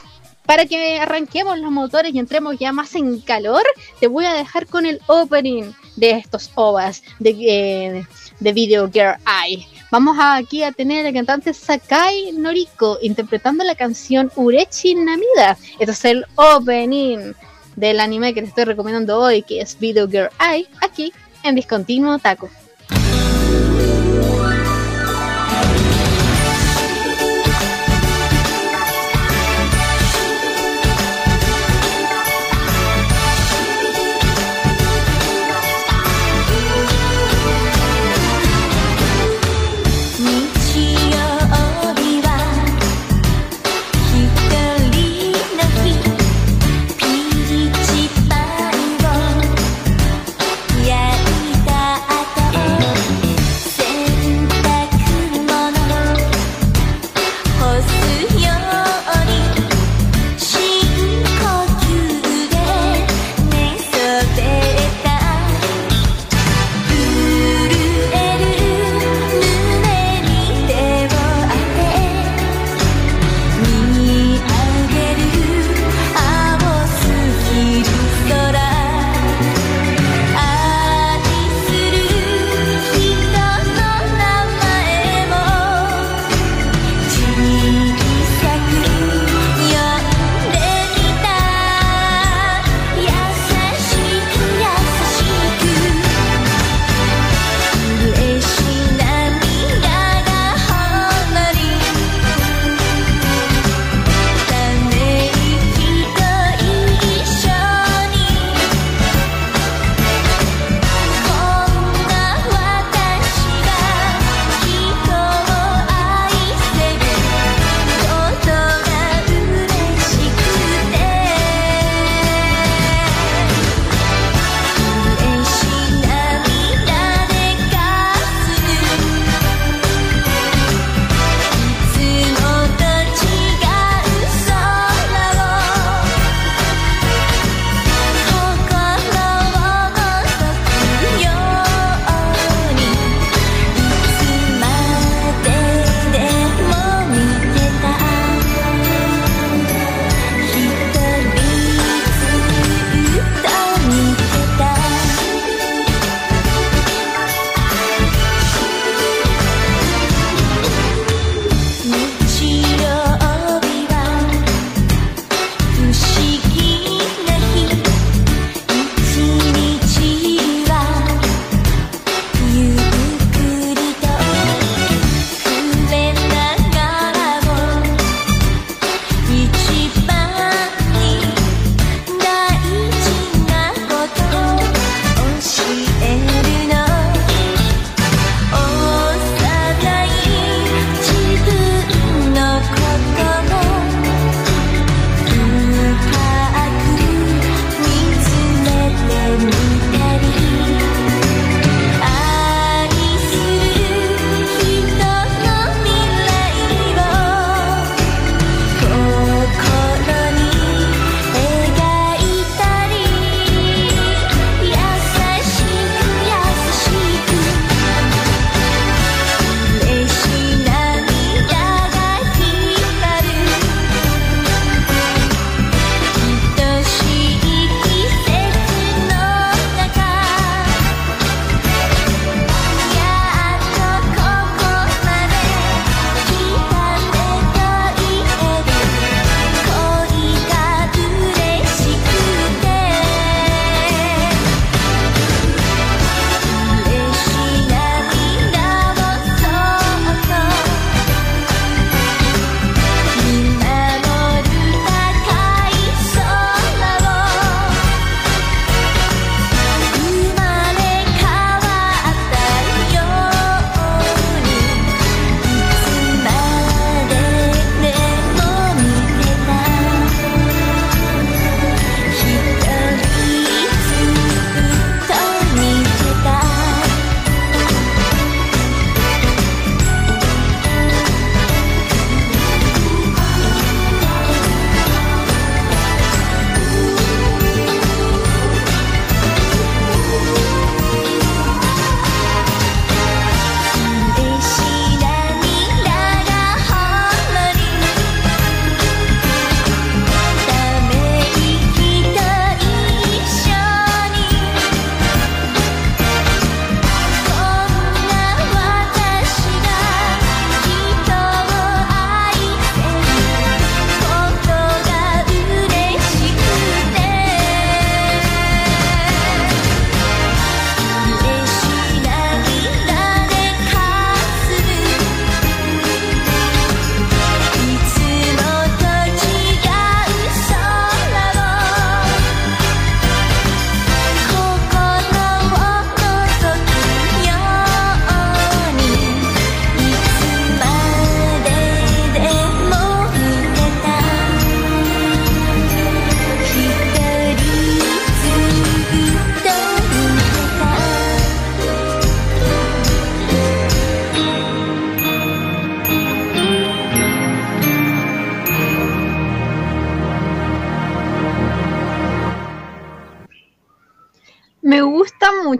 para 0.46 0.66
que 0.66 0.98
arranquemos 0.98 1.58
los 1.58 1.70
motores 1.70 2.14
y 2.14 2.18
entremos 2.18 2.56
ya 2.58 2.72
más 2.72 2.94
en 2.94 3.20
calor, 3.20 3.62
te 4.00 4.06
voy 4.06 4.24
a 4.24 4.34
dejar 4.34 4.66
con 4.66 4.86
el 4.86 5.00
opening 5.06 5.72
de 5.96 6.12
estos 6.12 6.50
ovas 6.54 7.02
de, 7.18 7.30
eh, 7.30 8.06
de 8.40 8.52
Video 8.52 8.90
Girl 8.90 9.16
Eye. 9.26 9.66
Vamos 9.90 10.16
aquí 10.20 10.62
a 10.62 10.72
tener 10.72 11.06
al 11.06 11.12
cantante 11.12 11.54
Sakai 11.54 12.32
Noriko 12.32 12.98
interpretando 13.02 13.64
la 13.64 13.74
canción 13.74 14.30
Urechi 14.34 14.94
Namida. 14.94 15.56
Este 15.78 15.92
es 15.92 16.04
el 16.04 16.24
opening 16.34 17.32
del 17.76 18.00
anime 18.00 18.34
que 18.34 18.42
te 18.42 18.48
estoy 18.48 18.64
recomendando 18.64 19.18
hoy, 19.18 19.42
que 19.42 19.60
es 19.60 19.78
Video 19.78 20.08
Girl 20.08 20.30
Eye, 20.40 20.66
aquí 20.80 21.12
en 21.42 21.54
Discontinuo 21.54 22.18
Taco.「 22.18 22.50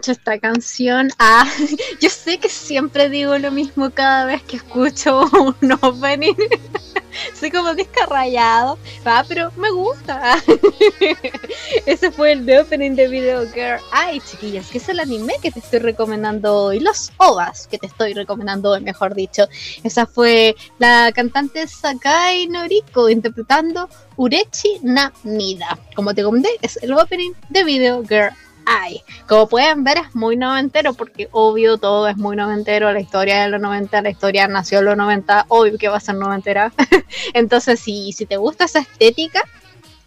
esta 0.05 0.39
canción. 0.39 1.09
Ah, 1.17 1.49
yo 2.01 2.09
sé 2.09 2.37
que 2.37 2.49
siempre 2.49 3.09
digo 3.09 3.37
lo 3.37 3.51
mismo 3.51 3.89
cada 3.89 4.25
vez 4.25 4.43
que 4.43 4.57
escucho 4.57 5.21
un 5.61 5.71
opening. 5.81 6.35
Soy 7.33 7.49
como 7.49 7.73
descarrayado, 7.73 8.77
ah, 9.03 9.23
pero 9.27 9.51
me 9.57 9.71
gusta. 9.71 10.37
Ese 11.87 12.11
fue 12.11 12.33
el 12.33 12.45
de 12.45 12.59
opening 12.59 12.91
de 12.91 13.07
Video 13.07 13.41
Girl. 13.53 13.79
Ay, 13.91 14.21
chiquillas, 14.21 14.67
que 14.67 14.77
es 14.77 14.87
el 14.87 14.99
anime 14.99 15.33
que 15.41 15.49
te 15.49 15.59
estoy 15.59 15.79
recomendando 15.79 16.53
hoy. 16.53 16.79
Los 16.79 17.11
OVAs 17.17 17.65
que 17.65 17.79
te 17.79 17.87
estoy 17.87 18.13
recomendando 18.13 18.69
hoy, 18.69 18.81
mejor 18.81 19.15
dicho. 19.15 19.47
Esa 19.83 20.05
fue 20.05 20.55
la 20.77 21.11
cantante 21.11 21.67
Sakai 21.67 22.45
Noriko 22.47 23.09
interpretando 23.09 23.89
Urechi 24.15 24.77
Namida. 24.83 25.79
Como 25.95 26.13
te 26.13 26.21
comenté, 26.21 26.49
es 26.61 26.77
el 26.83 26.93
opening 26.93 27.31
de 27.49 27.63
Video 27.63 28.03
Girl 28.03 28.31
Ay, 28.69 29.01
como 29.29 29.47
pueden 29.47 29.85
ver 29.85 29.97
es 29.97 30.13
muy 30.13 30.35
noventero 30.35 30.93
porque 30.93 31.29
obvio 31.31 31.77
todo 31.77 32.05
es 32.09 32.17
muy 32.17 32.35
noventero, 32.35 32.91
la 32.91 32.99
historia 32.99 33.43
de 33.43 33.47
los 33.47 33.61
90, 33.61 34.01
la 34.01 34.09
historia 34.09 34.45
nació 34.49 34.79
en 34.79 34.85
los 34.85 34.97
90, 34.97 35.45
obvio 35.47 35.77
que 35.77 35.87
va 35.87 35.95
a 35.95 36.01
ser 36.01 36.15
noventera. 36.15 36.73
Entonces 37.33 37.79
si, 37.79 38.11
si 38.11 38.25
te 38.25 38.35
gusta 38.35 38.65
esa 38.65 38.79
estética, 38.79 39.41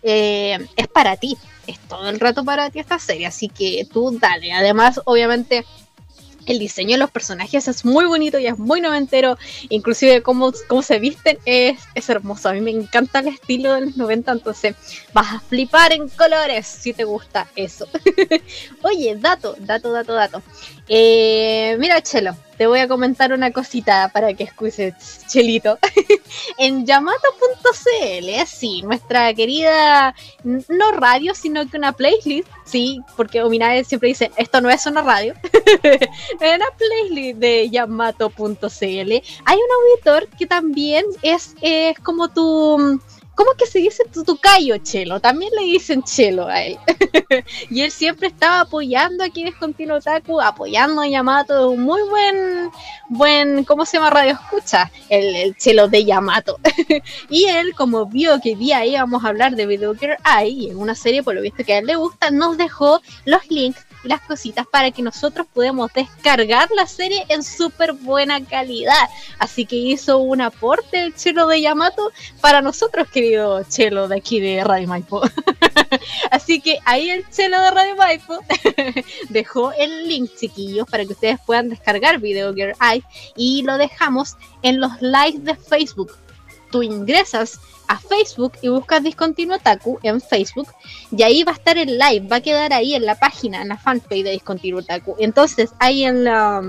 eh, 0.03 0.59
es 0.77 0.89
para 0.89 1.17
ti, 1.17 1.39
es 1.67 1.79
todo 1.89 2.11
el 2.11 2.21
rato 2.21 2.45
para 2.45 2.69
ti 2.69 2.81
esta 2.81 2.99
serie, 2.99 3.27
así 3.27 3.49
que 3.49 3.89
tú 3.91 4.19
dale. 4.21 4.53
Además, 4.53 5.01
obviamente 5.07 5.65
el 6.47 6.59
diseño 6.59 6.93
de 6.93 6.99
los 6.99 7.11
personajes 7.11 7.69
es 7.69 7.85
muy 7.85 8.07
bonito 8.07 8.39
y 8.39 8.47
es 8.47 8.59
muy 8.59 8.81
noventero. 8.81 9.39
Inclusive 9.69 10.23
cómo, 10.23 10.53
cómo 10.69 10.83
se 10.83 10.99
visten 10.99 11.39
es, 11.45 11.79
es 11.95 12.09
hermoso. 12.09 12.49
A 12.49 12.53
mí 12.53 12.61
me 12.61 12.71
encanta 12.71 13.21
el 13.21 13.29
estilo 13.29 13.75
de 13.75 13.83
los 13.83 13.97
90, 13.97 14.33
entonces 14.33 14.77
vas 15.13 15.35
a 15.35 15.41
flipar 15.41 15.93
en 15.93 16.09
colores 16.09 16.67
si 16.67 16.93
te 16.93 17.05
gusta 17.05 17.49
eso. 17.57 17.89
Oye, 18.83 19.17
dato, 19.17 19.57
dato, 19.59 19.93
dato, 19.93 20.13
dato. 20.15 20.43
Eh, 20.89 21.77
mira, 21.79 22.03
Chelo, 22.03 22.37
te 22.57 22.67
voy 22.67 22.81
a 22.81 22.89
comentar 22.89 23.33
una 23.33 23.53
cosita 23.53 24.11
para 24.13 24.35
que 24.35 24.45
escuches, 24.45 24.95
Chelito. 25.29 25.79
en 26.59 26.87
yamato.cl, 26.87 28.47
sí, 28.47 28.83
nuestra 28.83 29.33
querida, 29.35 30.15
no 30.45 30.93
radio, 30.93 31.35
sino 31.35 31.69
que 31.69 31.77
una 31.77 31.93
playlist, 31.93 32.49
sí, 32.65 33.01
porque 33.17 33.43
Ominae 33.43 33.85
siempre 33.85 34.09
dice, 34.09 34.31
esto 34.37 34.61
no 34.61 34.71
es 34.71 34.87
una 34.87 35.03
radio, 35.03 35.35
es 35.83 36.01
una 36.57 36.67
playlist 36.77 37.39
de 37.39 37.71
yamato.cl. 37.71 38.43
Hay 38.83 39.59
un 39.59 40.03
auditor 40.05 40.29
que 40.39 40.47
también 40.47 41.05
es, 41.23 41.55
es 41.61 41.99
como 42.01 42.29
tu 42.29 43.01
¿Cómo 43.35 43.53
que 43.55 43.67
se 43.67 43.79
dice 43.79 44.05
tu 44.13 44.39
Chelo? 44.83 45.21
También 45.21 45.53
le 45.59 45.65
dicen 45.65 46.03
Chelo 46.03 46.47
a 46.47 46.63
él. 46.63 46.79
y 47.71 47.83
él 47.83 47.91
siempre 47.91 48.29
estaba 48.29 48.61
apoyando 48.61 49.25
a 49.25 49.31
quienes 49.31 49.55
continuo 49.57 49.97
Otaku, 49.97 50.41
apoyando 50.41 51.03
a 51.03 51.09
Yamato, 51.09 51.71
un 51.71 51.83
muy 51.83 52.03
buen, 52.03 52.71
buen, 53.09 53.65
¿cómo 53.65 53.87
se 53.87 53.97
llama? 53.97 54.11
Radio 54.11 54.33
Escucha, 54.33 54.91
el, 55.09 55.35
el 55.37 55.57
Chelo 55.57 55.89
de 55.89 56.05
Yamato. 56.05 56.59
y 57.31 57.47
él, 57.47 57.75
como 57.75 58.07
vio 58.07 58.41
que 58.41 58.57
día 58.57 58.85
íbamos 58.85 59.25
a 59.25 59.29
hablar 59.29 59.57
de 59.57 59.67
Video 59.67 59.95
Girl 59.95 60.17
Eye, 60.25 60.51
y 60.51 60.71
en 60.71 60.79
una 60.79 60.95
serie 60.95 61.23
por 61.23 61.35
lo 61.35 61.43
visto 61.43 61.65
que 61.65 61.75
a 61.75 61.79
él 61.79 61.87
le 61.87 61.97
gusta, 61.97 62.31
nos 62.31 62.57
dejó 62.59 63.01
los 63.25 63.49
links 63.51 63.87
las 64.05 64.21
cositas 64.21 64.67
para 64.67 64.91
que 64.91 65.03
nosotros 65.03 65.47
podamos 65.53 65.93
descargar 65.93 66.69
la 66.75 66.87
serie 66.87 67.25
en 67.29 67.43
súper 67.43 67.93
buena 67.93 68.45
calidad. 68.45 69.09
Así 69.39 69.67
que 69.67 69.77
hizo 69.77 70.19
un 70.19 70.41
aporte 70.41 71.03
el 71.03 71.15
Chelo 71.15 71.47
de 71.47 71.61
Yamato 71.61 72.11
para 72.41 72.63
nosotros, 72.63 73.09
querido 73.09 73.63
Chelo 73.65 74.09
de 74.09 74.17
aquí 74.17 74.41
de 74.41 74.63
Radio 74.65 74.89
Maipo. 74.89 75.23
Así 76.31 76.61
que 76.61 76.79
ahí 76.85 77.11
el 77.11 77.29
Chelo 77.31 77.61
de 77.61 77.71
Radio 77.71 77.97
Maipo 77.97 78.39
dejó 79.29 79.73
el 79.73 80.09
link, 80.09 80.31
chiquillos, 80.39 80.87
para 80.89 81.05
que 81.05 81.13
ustedes 81.13 81.39
puedan 81.45 81.69
descargar 81.69 82.19
Video 82.19 82.55
Girl 82.55 82.75
Eye 82.81 83.05
y 83.37 83.63
lo 83.63 83.77
dejamos 83.79 84.37
en 84.63 84.81
los 84.81 84.93
likes 85.01 85.41
de 85.41 85.55
Facebook. 85.55 86.13
Tú 86.71 86.83
ingresas 86.83 87.61
a 87.91 87.99
Facebook 87.99 88.53
y 88.63 88.69
buscas 88.69 89.03
Discontinuo 89.03 89.59
Taku 89.59 89.99
en 90.05 90.21
Facebook 90.21 90.69
y 91.11 91.25
ahí 91.25 91.43
va 91.43 91.51
a 91.51 91.57
estar 91.57 91.77
el 91.77 91.99
live, 91.99 92.29
va 92.29 92.37
a 92.37 92.41
quedar 92.41 92.73
ahí 92.73 92.95
en 92.95 93.05
la 93.05 93.17
página, 93.17 93.63
en 93.63 93.69
la 93.69 93.77
fanpage 93.77 94.23
de 94.23 94.31
Discontinuo 94.31 94.83
Taku. 94.83 95.17
Entonces, 95.19 95.71
ahí 95.81 96.05
en 96.05 96.23
la 96.23 96.63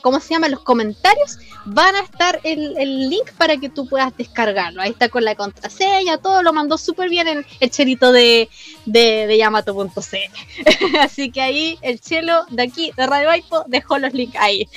¿cómo 0.00 0.20
se 0.20 0.34
llama? 0.34 0.48
Los 0.48 0.60
comentarios 0.60 1.38
van 1.64 1.94
a 1.96 2.00
estar 2.00 2.40
el, 2.44 2.76
el, 2.78 3.10
link 3.10 3.32
para 3.36 3.56
que 3.56 3.68
tú 3.68 3.86
puedas 3.86 4.16
descargarlo. 4.16 4.82
Ahí 4.82 4.90
está 4.90 5.08
con 5.08 5.24
la 5.24 5.34
contraseña, 5.34 6.18
todo 6.18 6.42
lo 6.42 6.52
mandó 6.52 6.78
súper 6.78 7.08
bien 7.08 7.28
el, 7.28 7.46
el 7.60 7.70
chelito 7.70 8.12
de, 8.12 8.48
de, 8.86 9.26
de 9.26 9.36
Yamato.cl. 9.36 9.90
Así 11.00 11.30
que 11.30 11.40
ahí 11.40 11.78
el 11.82 12.00
chelo 12.00 12.44
de 12.50 12.62
aquí, 12.62 12.92
de 12.96 13.06
Radio 13.06 13.30
Aipo, 13.30 13.64
dejó 13.66 13.98
los 13.98 14.12
links 14.12 14.36
ahí. 14.38 14.68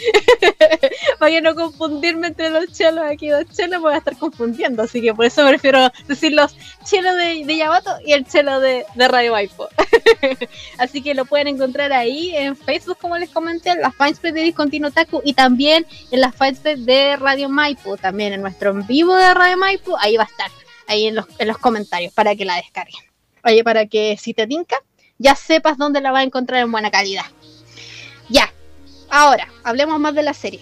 para 1.20 1.42
no 1.42 1.56
confundirme 1.56 2.28
entre 2.28 2.50
los 2.50 2.72
chelos 2.72 3.06
aquí 3.10 3.30
dos 3.30 3.46
chelos, 3.56 3.82
voy 3.82 3.94
a 3.94 3.98
estar 3.98 4.18
confundiendo. 4.18 4.84
Así 4.84 5.02
que 5.02 5.14
por 5.14 5.26
eso 5.26 5.46
prefiero 5.48 5.92
decir 6.08 6.34
los 6.34 6.56
chelos 6.84 7.16
de, 7.16 7.46
de 7.46 7.58
Yamato 7.58 7.92
y 8.06 8.14
el 8.14 8.26
chelo 8.26 8.60
de, 8.60 8.86
Radio 8.96 9.36
Aipo. 9.36 9.68
Así 10.78 11.02
que 11.02 11.14
lo 11.14 11.26
pueden 11.26 11.48
encontrar 11.48 11.92
ahí 11.92 12.36
en 12.36 12.56
Facebook, 12.56 12.98
como 13.00 13.18
les 13.18 13.30
comenté, 13.30 13.72
en 13.72 13.82
las 13.82 13.96
fans 13.96 14.22
de 14.22 14.32
Discontinuo 14.32 14.90
y 15.24 15.34
también 15.34 15.86
en 16.12 16.22
las 16.22 16.36
fanpage 16.36 16.80
de 16.80 17.16
Radio 17.18 17.50
Maipo, 17.50 17.98
también 17.98 18.34
en 18.34 18.42
nuestro 18.42 18.72
en 18.72 18.86
vivo 18.88 19.16
de 19.16 19.34
Radio 19.34 19.58
Maipo, 19.58 19.98
ahí 20.00 20.18
va 20.18 20.24
a 20.24 20.28
estar, 20.28 20.52
ahí 20.88 21.08
en 21.08 21.16
los, 21.16 21.26
en 21.38 21.48
los 21.48 21.58
comentarios 21.58 22.14
para 22.14 22.36
que 22.36 22.46
la 22.46 22.56
descarguen. 22.56 23.04
Oye, 23.44 23.64
para 23.64 23.86
que 23.86 24.18
si 24.20 24.34
te 24.34 24.48
tinca, 24.48 24.78
ya 25.18 25.36
sepas 25.36 25.78
dónde 25.78 26.02
la 26.02 26.12
vas 26.12 26.22
a 26.22 26.24
encontrar 26.24 26.62
en 26.62 26.72
buena 26.72 26.92
calidad. 26.92 27.26
Ya, 28.30 28.54
ahora, 29.10 29.48
hablemos 29.64 30.00
más 30.00 30.16
de 30.16 30.24
la 30.24 30.34
serie. 30.34 30.62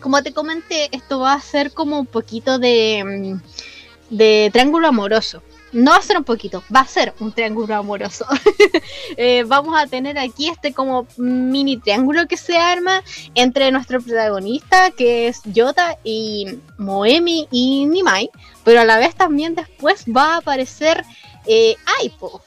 Como 0.00 0.22
te 0.22 0.32
comenté, 0.32 0.88
esto 0.90 1.20
va 1.20 1.34
a 1.34 1.40
ser 1.40 1.72
como 1.72 2.00
un 2.00 2.06
poquito 2.06 2.58
de, 2.58 3.04
mm, 3.04 4.16
de 4.16 4.50
triángulo 4.52 4.88
amoroso 4.88 5.42
no 5.72 5.92
va 5.92 5.96
a 5.96 6.02
ser 6.02 6.18
un 6.18 6.24
poquito, 6.24 6.62
va 6.74 6.80
a 6.80 6.86
ser 6.86 7.14
un 7.20 7.32
triángulo 7.32 7.74
amoroso. 7.74 8.26
eh, 9.16 9.44
vamos 9.46 9.74
a 9.80 9.86
tener 9.86 10.18
aquí 10.18 10.48
este 10.48 10.72
como 10.72 11.06
mini 11.16 11.78
triángulo 11.78 12.26
que 12.26 12.36
se 12.36 12.56
arma 12.56 13.02
entre 13.34 13.70
nuestro 13.70 14.00
protagonista, 14.00 14.90
que 14.90 15.28
es 15.28 15.42
Yota, 15.44 15.98
y 16.04 16.58
Moemi 16.78 17.48
y 17.50 17.86
Nimai, 17.86 18.30
pero 18.64 18.80
a 18.80 18.84
la 18.84 18.98
vez 18.98 19.14
también 19.14 19.54
después 19.54 20.04
va 20.04 20.34
a 20.34 20.36
aparecer 20.38 21.04
eh. 21.46 21.76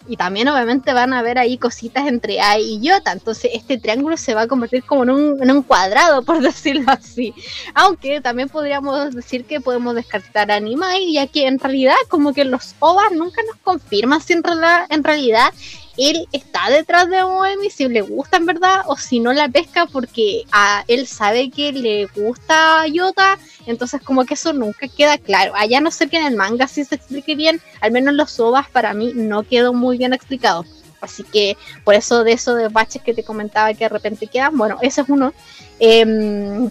Y 0.08 0.18
también 0.18 0.48
obviamente 0.48 0.94
van 0.94 1.14
a 1.14 1.22
ver 1.22 1.38
ahí 1.38 1.58
cositas 1.58 2.08
entre 2.08 2.42
Ai 2.42 2.62
y 2.62 2.82
Yota. 2.82 3.12
Entonces 3.12 3.52
este 3.54 3.78
triángulo 3.78 4.18
se 4.18 4.34
va 4.34 4.42
a 4.42 4.48
convertir 4.48 4.84
como 4.84 5.04
en 5.04 5.10
un, 5.10 5.64
cuadrado, 5.64 6.24
por 6.24 6.42
decirlo 6.42 6.92
así. 6.92 7.34
Aunque 7.74 8.22
también 8.22 8.50
podríamos 8.50 9.16
decir 9.16 9.46
que 9.46 9.62
podemos 9.62 9.96
descartar 9.96 10.52
a 10.52 10.60
Nimai, 10.60 11.14
ya 11.14 11.28
que 11.28 11.48
en 11.48 11.60
realidad 11.60 11.96
como 12.10 12.34
que 12.34 12.44
los 12.46 12.76
OVAs 12.80 13.12
nunca 13.14 13.42
nos 13.48 13.58
confirman 13.58 14.22
si 14.22 14.34
en, 14.34 14.44
en 14.90 15.04
realidad 15.04 15.54
él 15.98 16.28
está 16.32 16.70
detrás 16.70 17.10
de 17.10 17.24
Moemi, 17.24 17.70
si 17.70 17.88
le 17.88 18.02
gusta 18.02 18.38
en 18.38 18.46
verdad, 18.46 18.82
o 18.88 18.98
si 18.98 19.20
no 19.20 19.34
la 19.34 19.50
pesca 19.50 19.86
porque 19.86 20.44
a 20.52 20.84
él 20.88 21.08
sabe 21.08 21.50
que 21.50 21.72
le 21.72 22.06
gusta 22.08 22.82
a 22.82 22.88
Yota, 22.88 23.38
entonces 23.66 24.02
como 24.02 24.26
que 24.26 24.34
eso 24.34 24.54
nunca 24.54 24.88
queda 24.88 25.18
claro. 25.18 25.54
Allá 25.56 25.82
no 25.82 25.92
sé 25.92 26.08
que 26.10 26.18
en 26.18 26.26
el 26.26 26.36
manga 26.36 26.68
si 26.68 26.84
se 26.84 26.96
explique 26.96 27.36
bien, 27.36 27.62
al 27.82 27.92
menos 27.92 28.14
los 28.14 28.40
ovas 28.40 28.70
para 28.70 28.94
mí 28.94 29.14
no 29.16 29.44
quedó 29.44 29.74
muy 29.74 29.98
bien 29.98 30.14
explicado. 30.14 30.66
Así 31.02 31.24
que 31.24 31.56
por 31.84 31.94
eso 31.94 32.24
de 32.24 32.32
eso 32.32 32.56
de 32.56 32.70
que 33.04 33.14
te 33.14 33.24
comentaba 33.24 33.74
que 33.74 33.86
de 33.86 33.90
repente 33.90 34.28
quedan, 34.28 34.58
bueno, 34.58 34.78
ese 34.82 35.02
es 35.02 35.10
uno. 35.10 35.34
Eh, 35.80 36.70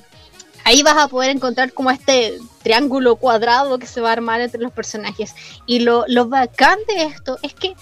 ahí 0.64 0.82
vas 0.82 0.96
a 0.96 1.08
poder 1.08 1.30
encontrar 1.30 1.72
como 1.72 1.90
este 1.90 2.38
triángulo 2.62 3.16
cuadrado 3.16 3.78
que 3.78 3.86
se 3.86 4.00
va 4.00 4.08
a 4.08 4.12
armar 4.12 4.40
entre 4.40 4.60
los 4.60 4.72
personajes. 4.72 5.34
Y 5.66 5.80
lo, 5.80 6.04
lo 6.08 6.26
bacán 6.26 6.78
de 6.88 7.04
esto 7.04 7.38
es 7.42 7.54
que 7.54 7.74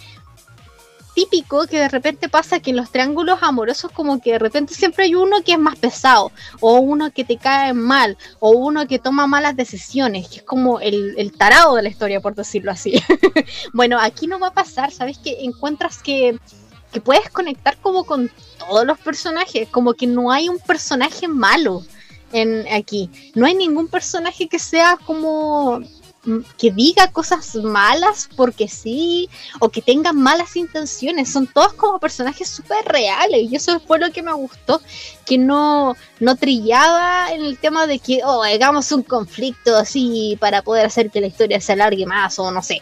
típico 1.14 1.66
que 1.66 1.78
de 1.78 1.88
repente 1.88 2.28
pasa 2.28 2.60
que 2.60 2.70
en 2.70 2.76
los 2.76 2.90
triángulos 2.90 3.38
amorosos 3.42 3.90
como 3.92 4.20
que 4.20 4.32
de 4.32 4.38
repente 4.38 4.74
siempre 4.74 5.04
hay 5.04 5.14
uno 5.14 5.42
que 5.42 5.52
es 5.52 5.58
más 5.58 5.78
pesado, 5.78 6.32
o 6.60 6.78
uno 6.78 7.10
que 7.10 7.24
te 7.24 7.36
cae 7.36 7.74
mal, 7.74 8.16
o 8.40 8.50
uno 8.50 8.86
que 8.86 8.98
toma 8.98 9.26
malas 9.26 9.56
decisiones, 9.56 10.28
que 10.28 10.36
es 10.36 10.42
como 10.42 10.80
el, 10.80 11.14
el 11.18 11.32
tarado 11.32 11.76
de 11.76 11.82
la 11.82 11.88
historia, 11.88 12.20
por 12.20 12.34
decirlo 12.34 12.72
así. 12.72 12.94
bueno, 13.72 13.98
aquí 14.00 14.26
no 14.26 14.38
va 14.38 14.48
a 14.48 14.54
pasar, 14.54 14.90
¿sabes? 14.90 15.18
Que 15.18 15.44
encuentras 15.44 16.02
que, 16.02 16.38
que 16.92 17.00
puedes 17.00 17.28
conectar 17.30 17.76
como 17.78 18.04
con 18.04 18.30
todos 18.58 18.86
los 18.86 18.98
personajes, 18.98 19.68
como 19.68 19.94
que 19.94 20.06
no 20.06 20.30
hay 20.30 20.48
un 20.48 20.58
personaje 20.58 21.28
malo 21.28 21.82
en 22.32 22.66
aquí, 22.72 23.10
no 23.34 23.44
hay 23.44 23.54
ningún 23.54 23.88
personaje 23.88 24.48
que 24.48 24.58
sea 24.58 24.98
como 25.04 25.82
que 26.56 26.70
diga 26.70 27.10
cosas 27.10 27.54
malas 27.56 28.28
porque 28.36 28.68
sí, 28.68 29.28
o 29.58 29.68
que 29.68 29.82
tengan 29.82 30.16
malas 30.20 30.56
intenciones. 30.56 31.32
Son 31.32 31.46
todos 31.46 31.72
como 31.74 31.98
personajes 31.98 32.48
súper 32.48 32.84
reales. 32.84 33.50
Y 33.50 33.56
eso 33.56 33.80
fue 33.80 33.98
lo 33.98 34.10
que 34.12 34.22
me 34.22 34.32
gustó, 34.32 34.80
que 35.24 35.38
no, 35.38 35.96
no 36.20 36.36
trillaba 36.36 37.32
en 37.32 37.42
el 37.42 37.58
tema 37.58 37.86
de 37.86 37.98
que, 37.98 38.20
oh, 38.24 38.42
hagamos 38.42 38.90
un 38.92 39.02
conflicto 39.02 39.76
así 39.76 40.36
para 40.40 40.62
poder 40.62 40.86
hacer 40.86 41.10
que 41.10 41.20
la 41.20 41.26
historia 41.26 41.60
se 41.60 41.72
alargue 41.72 42.06
más, 42.06 42.38
o 42.38 42.50
no 42.50 42.62
sé. 42.62 42.80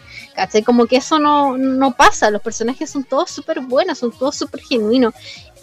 Como 0.65 0.85
que 0.87 0.97
eso 0.97 1.19
no, 1.19 1.57
no 1.57 1.93
pasa. 1.95 2.31
Los 2.31 2.41
personajes 2.41 2.89
son 2.89 3.03
todos 3.03 3.29
súper 3.29 3.61
buenos, 3.61 3.99
son 3.99 4.11
todos 4.11 4.35
súper 4.35 4.61
genuinos. 4.61 5.13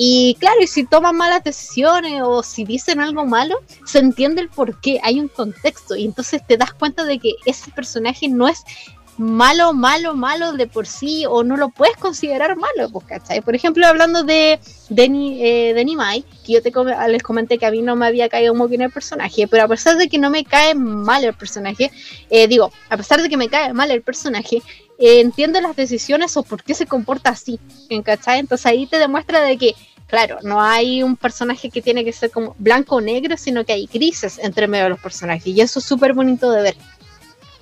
Y 0.01 0.37
claro, 0.39 0.61
y 0.63 0.69
si 0.69 0.87
toman 0.87 1.17
malas 1.17 1.43
decisiones 1.43 2.23
o 2.25 2.45
si 2.45 2.65
dicen 2.65 3.01
algo 3.01 3.27
malo, 3.27 3.57
se 3.85 3.99
entiende 3.99 4.41
el 4.41 4.49
por 4.49 4.81
qué, 4.81 5.01
hay 5.03 5.19
un 5.19 5.27
contexto 5.27 5.97
y 5.97 6.05
entonces 6.05 6.41
te 6.47 6.57
das 6.57 6.73
cuenta 6.73 7.03
de 7.03 7.19
que 7.19 7.33
ese 7.47 7.73
personaje 7.73 8.29
no 8.29 8.47
es 8.47 8.63
malo, 9.19 9.75
malo, 9.75 10.15
malo 10.15 10.53
de 10.53 10.67
por 10.67 10.87
sí 10.87 11.25
o 11.29 11.43
no 11.43 11.57
lo 11.57 11.69
puedes 11.69 11.97
considerar 11.97 12.57
malo, 12.57 12.89
pues, 12.91 13.05
¿cachai? 13.07 13.41
Por 13.41 13.55
ejemplo, 13.55 13.87
hablando 13.87 14.23
de 14.23 14.59
Denny, 14.89 15.39
eh, 15.43 15.95
Mai, 15.97 16.25
que 16.47 16.55
yo 16.55 16.63
te 16.63 16.73
les 17.09 17.23
comenté 17.23 17.59
que 17.59 17.67
a 17.67 17.71
mí 17.71 17.83
no 17.83 17.97
me 17.97 18.07
había 18.07 18.29
caído 18.29 18.55
muy 18.55 18.69
bien 18.69 18.83
el 18.83 18.91
personaje, 18.91 19.49
pero 19.49 19.65
a 19.65 19.69
pesar 19.69 19.97
de 19.97 20.09
que 20.09 20.19
no 20.19 20.31
me 20.31 20.45
cae 20.45 20.75
mal 20.75 21.25
el 21.25 21.35
personaje, 21.35 21.91
eh, 22.31 22.47
digo, 22.47 22.73
a 22.89 22.97
pesar 22.97 23.21
de 23.21 23.29
que 23.29 23.37
me 23.37 23.49
cae 23.49 23.73
mal 23.73 23.91
el 23.91 24.03
personaje, 24.03 24.63
eh, 24.99 25.21
entiendo 25.21 25.61
las 25.61 25.77
decisiones 25.77 26.37
o 26.37 26.43
por 26.45 26.63
qué 26.63 26.75
se 26.75 26.87
comporta 26.87 27.31
así, 27.31 27.59
¿cachai? 28.05 28.39
Entonces 28.39 28.67
ahí 28.67 28.87
te 28.87 28.99
demuestra 28.99 29.43
de 29.43 29.59
que 29.59 29.75
claro, 30.09 30.39
no 30.43 30.61
hay 30.61 31.03
un 31.03 31.17
personaje 31.17 31.71
que 31.71 31.83
tiene 31.83 32.05
que 32.05 32.13
ser 32.13 32.31
como 32.31 32.57
blanco 32.59 32.97
o 32.97 33.01
negro, 33.01 33.37
sino 33.37 33.65
que 33.65 33.75
hay 33.75 33.87
grises 33.93 34.39
entre 34.39 34.67
medio 34.67 34.85
de 34.85 34.91
los 34.91 35.01
personajes. 35.01 35.47
Y 35.47 35.61
eso 35.61 35.79
es 35.79 35.85
súper 35.85 36.15
bonito 36.15 36.51
de 36.51 36.63
ver. 36.63 36.77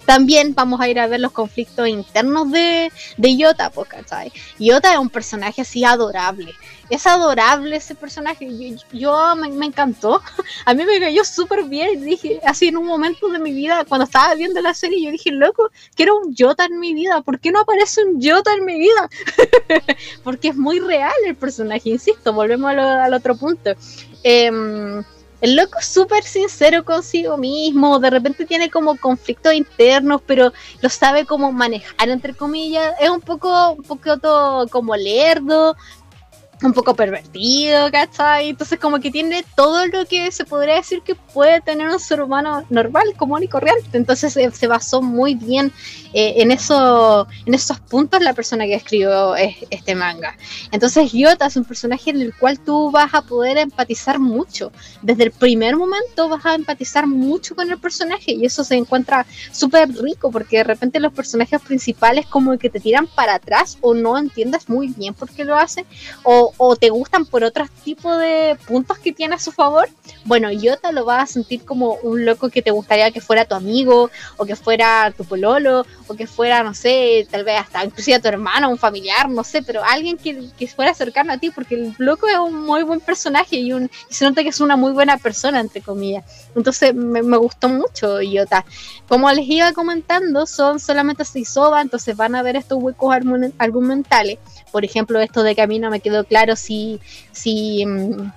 También 0.07 0.55
vamos 0.55 0.81
a 0.81 0.89
ir 0.89 1.01
a 1.01 1.09
ver 1.09 1.21
los 1.21 1.33
conflictos 1.33 1.89
internos 1.89 2.51
de, 2.53 2.93
de 3.17 3.37
Yota, 3.37 3.71
¿cachai? 3.89 4.33
Yota 4.59 4.93
es 4.93 4.99
un 4.99 5.11
personaje 5.11 5.63
así 5.63 5.85
adorable. 5.85 6.55
Es 6.89 7.07
adorable 7.09 7.75
ese 7.75 7.97
personaje. 7.97 8.49
Yo, 8.93 9.35
me, 9.37 9.67
encantó. 9.67 10.23
A 10.65 10.75
mí 10.75 10.85
me 10.85 11.01
cayó 11.01 11.25
súper 11.25 11.65
bien. 11.65 12.05
Dije, 12.05 12.41
así 12.45 12.69
en 12.69 12.77
un 12.77 12.87
momento 12.87 13.29
de 13.29 13.41
mi 13.41 13.53
vida, 13.53 13.85
cuando 13.85 14.05
estaba 14.05 14.35
viendo 14.37 14.61
la 14.61 14.75
serie, 14.75 15.03
yo 15.03 15.11
dije, 15.11 15.33
loco, 15.33 15.71
quiero 15.97 16.19
un 16.19 16.35
Yota 16.35 16.67
en 16.67 16.79
mi 16.79 16.95
vida. 16.95 17.23
¿Por 17.23 17.41
qué 17.41 17.51
no 17.51 17.61
aparece 17.61 18.05
un 18.05 18.21
Yota 18.21 18.53
en 18.55 18.65
mi 18.65 18.79
vida? 18.79 19.11
Porque 20.23 20.49
es 20.49 20.57
muy 20.57 20.79
real 20.79 21.13
el 21.27 21.35
personaje, 21.35 21.91
insisto. 21.91 22.33
Volvemos 22.33 22.71
al 22.71 23.13
otro 23.13 23.37
punto. 23.37 23.73
Eh, 24.23 25.03
el 25.41 25.57
loco 25.57 25.79
es 25.79 25.87
súper 25.87 26.25
sincero 26.25 26.85
consigo 26.85 27.37
mismo, 27.37 27.99
de 27.99 28.11
repente 28.11 28.47
tiene 28.47 28.71
como 28.71 28.97
conflictos 28.97 29.53
internos, 29.53 30.23
pero 30.27 30.53
lo 30.81 30.89
sabe 30.89 31.27
cómo 31.27 31.53
manejar, 31.53 32.09
entre 32.09 32.35
comillas. 32.35 32.95
Es 33.01 33.11
un 33.11 33.21
poco, 33.21 33.73
un 33.73 33.83
poco 33.83 34.19
todo 34.19 34.67
como 34.69 34.97
lerdo, 34.97 35.77
un 36.63 36.73
poco 36.73 36.95
pervertido, 36.95 37.91
¿cachai? 37.91 38.49
Entonces 38.49 38.79
como 38.79 38.99
que 38.99 39.11
tiene 39.11 39.45
todo 39.55 39.87
lo 39.87 40.07
que 40.07 40.31
se 40.31 40.45
podría 40.45 40.77
decir 40.77 41.03
que 41.03 41.15
puede 41.15 41.61
tener 41.61 41.89
un 41.89 42.01
ser 42.01 42.23
humano 42.23 42.65
normal, 42.71 43.05
común 43.17 43.43
y 43.43 43.49
corriente. 43.49 43.97
Entonces 43.97 44.33
se 44.33 44.67
basó 44.67 45.03
muy 45.03 45.35
bien 45.35 45.73
eh, 46.15 46.35
en, 46.39 46.51
eso, 46.51 47.27
en 47.45 47.55
esos 47.55 47.79
puntos 47.81 48.23
la 48.23 48.33
persona 48.33 48.65
que 48.65 48.75
escribió 48.75 49.37
este 49.37 49.95
manga. 49.95 50.37
Entonces 50.73 51.13
Yota 51.13 51.47
es 51.47 51.57
un 51.57 51.65
personaje 51.65 52.11
en 52.11 52.23
el 52.23 52.35
cual 52.35 52.59
tú 52.59 52.91
vas 52.91 53.13
a 53.13 53.23
poder 53.23 53.59
empatizar 53.59 54.19
mucho. 54.19 54.73
Desde 55.03 55.25
el 55.25 55.33
primer 55.33 55.77
momento 55.77 56.29
vas 56.29 56.47
a 56.47 56.55
empatizar 56.55 57.07
mucho 57.07 57.55
con 57.55 57.71
el 57.71 57.79
personaje 57.79 58.33
y 58.33 58.47
eso 58.47 58.65
se 58.65 58.77
encuentra 58.77 59.27
súper 59.53 59.91
rico 59.91 60.31
porque 60.31 60.59
de 60.59 60.65
repente 60.65 61.01
los 61.01 61.13
personajes 61.13 61.61
principales 61.61 62.27
como 62.27 62.57
que 62.57 62.71
te 62.71 62.81
tiran 62.81 63.07
para 63.07 63.35
atrás 63.35 63.77
o 63.83 63.93
no 63.93 64.17
entiendes 64.17 64.69
muy 64.69 64.89
bien 64.89 65.13
por 65.13 65.29
qué 65.29 65.45
lo 65.45 65.57
hacen 65.57 65.85
o 66.23 66.46
o, 66.57 66.77
te 66.77 66.91
gustan 66.91 67.27
por 67.27 67.45
otros 67.45 67.71
tipos 67.85 68.19
de 68.19 68.57
puntos 68.67 68.99
que 68.99 69.13
tiene 69.13 69.35
a 69.35 69.39
su 69.39 69.53
favor, 69.53 69.89
bueno, 70.25 70.51
Yota 70.51 70.93
lo 70.93 71.05
vas 71.05 71.23
a 71.23 71.33
sentir 71.33 71.65
como 71.65 71.95
un 72.03 72.25
loco 72.25 72.49
que 72.49 72.63
te 72.63 72.71
gustaría 72.71 73.11
que 73.11 73.21
fuera 73.21 73.45
tu 73.45 73.55
amigo, 73.55 74.11
o 74.37 74.45
que 74.45 74.57
fuera 74.57 75.13
tu 75.17 75.25
pololo, 75.25 75.87
o 76.09 76.15
que 76.15 76.27
fuera, 76.27 76.63
no 76.63 76.75
sé, 76.75 77.27
tal 77.31 77.45
vez 77.45 77.61
hasta 77.61 77.85
inclusive 77.85 78.21
tu 78.21 78.29
hermano, 78.29 78.69
un 78.69 78.79
familiar, 78.79 79.29
no 79.29 79.45
sé, 79.45 79.63
pero 79.63 79.83
alguien 79.85 80.17
que, 80.17 80.49
que 80.59 80.67
fuera 80.67 80.95
cercano 80.95 81.33
a 81.33 81.39
ti, 81.39 81.51
porque 81.51 81.75
el 81.75 81.95
loco 81.99 82.27
es 82.29 82.39
un 82.39 82.65
muy 82.65 82.83
buen 82.83 83.01
personaje 83.01 83.57
y, 83.57 83.73
un, 83.73 83.91
y 84.11 84.15
se 84.15 84.25
nota 84.25 84.43
que 84.43 84.49
es 84.51 84.61
una 84.61 84.77
muy 84.77 84.93
buena 84.93 85.19
persona, 85.19 85.61
entre 85.61 85.81
comillas. 85.81 86.25
Entonces 86.55 86.95
me, 86.95 87.21
gustó 87.37 87.69
mucho 87.69 88.21
Yota. 88.21 88.65
Como 89.09 89.31
les 89.31 89.47
iba 89.49 89.73
comentando, 89.73 90.47
son 90.47 90.81
solamente 90.81 91.25
seis 91.25 91.57
ovas, 91.57 91.83
entonces 91.83 92.17
van 92.17 92.35
a 92.35 92.43
ver 92.43 92.57
estos 92.57 92.83
huecos 92.83 93.15
argumentales. 93.59 94.39
Por 94.73 94.85
ejemplo, 94.85 95.21
esto 95.21 95.43
de 95.43 95.55
que 95.55 95.63
a 95.63 95.67
mí 95.67 95.79
no 95.79 95.91
me 95.91 96.01
quedó 96.01 96.25
claro 96.25 96.36
claro 96.37 96.55
si, 96.55 97.01
si 97.33 97.87
mm, 97.87 98.31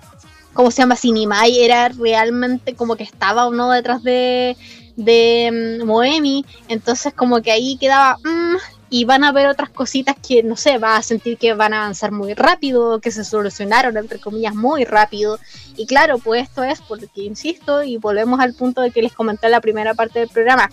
¿cómo 0.53 0.71
se 0.71 0.81
llama? 0.81 0.95
Si 0.95 1.11
Nimai 1.11 1.59
era 1.59 1.89
realmente 1.89 2.73
como 2.73 2.95
que 2.95 3.03
estaba 3.03 3.45
o 3.45 3.51
no 3.51 3.71
detrás 3.71 4.03
de, 4.03 4.55
de 4.95 5.79
mm, 5.81 5.85
Moemi. 5.85 6.45
Entonces 6.69 7.13
como 7.13 7.41
que 7.41 7.51
ahí 7.51 7.77
quedaba... 7.77 8.17
Mm, 8.23 8.55
y 8.91 9.05
van 9.05 9.23
a 9.23 9.31
ver 9.31 9.45
otras 9.45 9.69
cositas 9.69 10.15
que, 10.27 10.41
no 10.41 10.55
sé, 10.55 10.79
va 10.79 10.97
a 10.97 11.03
sentir 11.03 11.37
que 11.37 11.53
van 11.53 11.73
a 11.73 11.81
avanzar 11.81 12.11
muy 12.11 12.33
rápido, 12.33 12.99
que 12.99 13.11
se 13.11 13.23
solucionaron, 13.23 13.95
entre 13.97 14.17
comillas, 14.19 14.55
muy 14.55 14.83
rápido. 14.83 15.37
Y 15.77 15.85
claro, 15.85 16.17
pues 16.17 16.41
esto 16.43 16.63
es 16.63 16.81
porque, 16.81 17.21
insisto, 17.21 17.83
y 17.83 17.97
volvemos 17.97 18.39
al 18.39 18.55
punto 18.55 18.81
de 18.81 18.89
que 18.89 19.03
les 19.03 19.13
comenté 19.13 19.45
en 19.45 19.51
la 19.51 19.61
primera 19.61 19.93
parte 19.93 20.17
del 20.17 20.29
programa, 20.29 20.71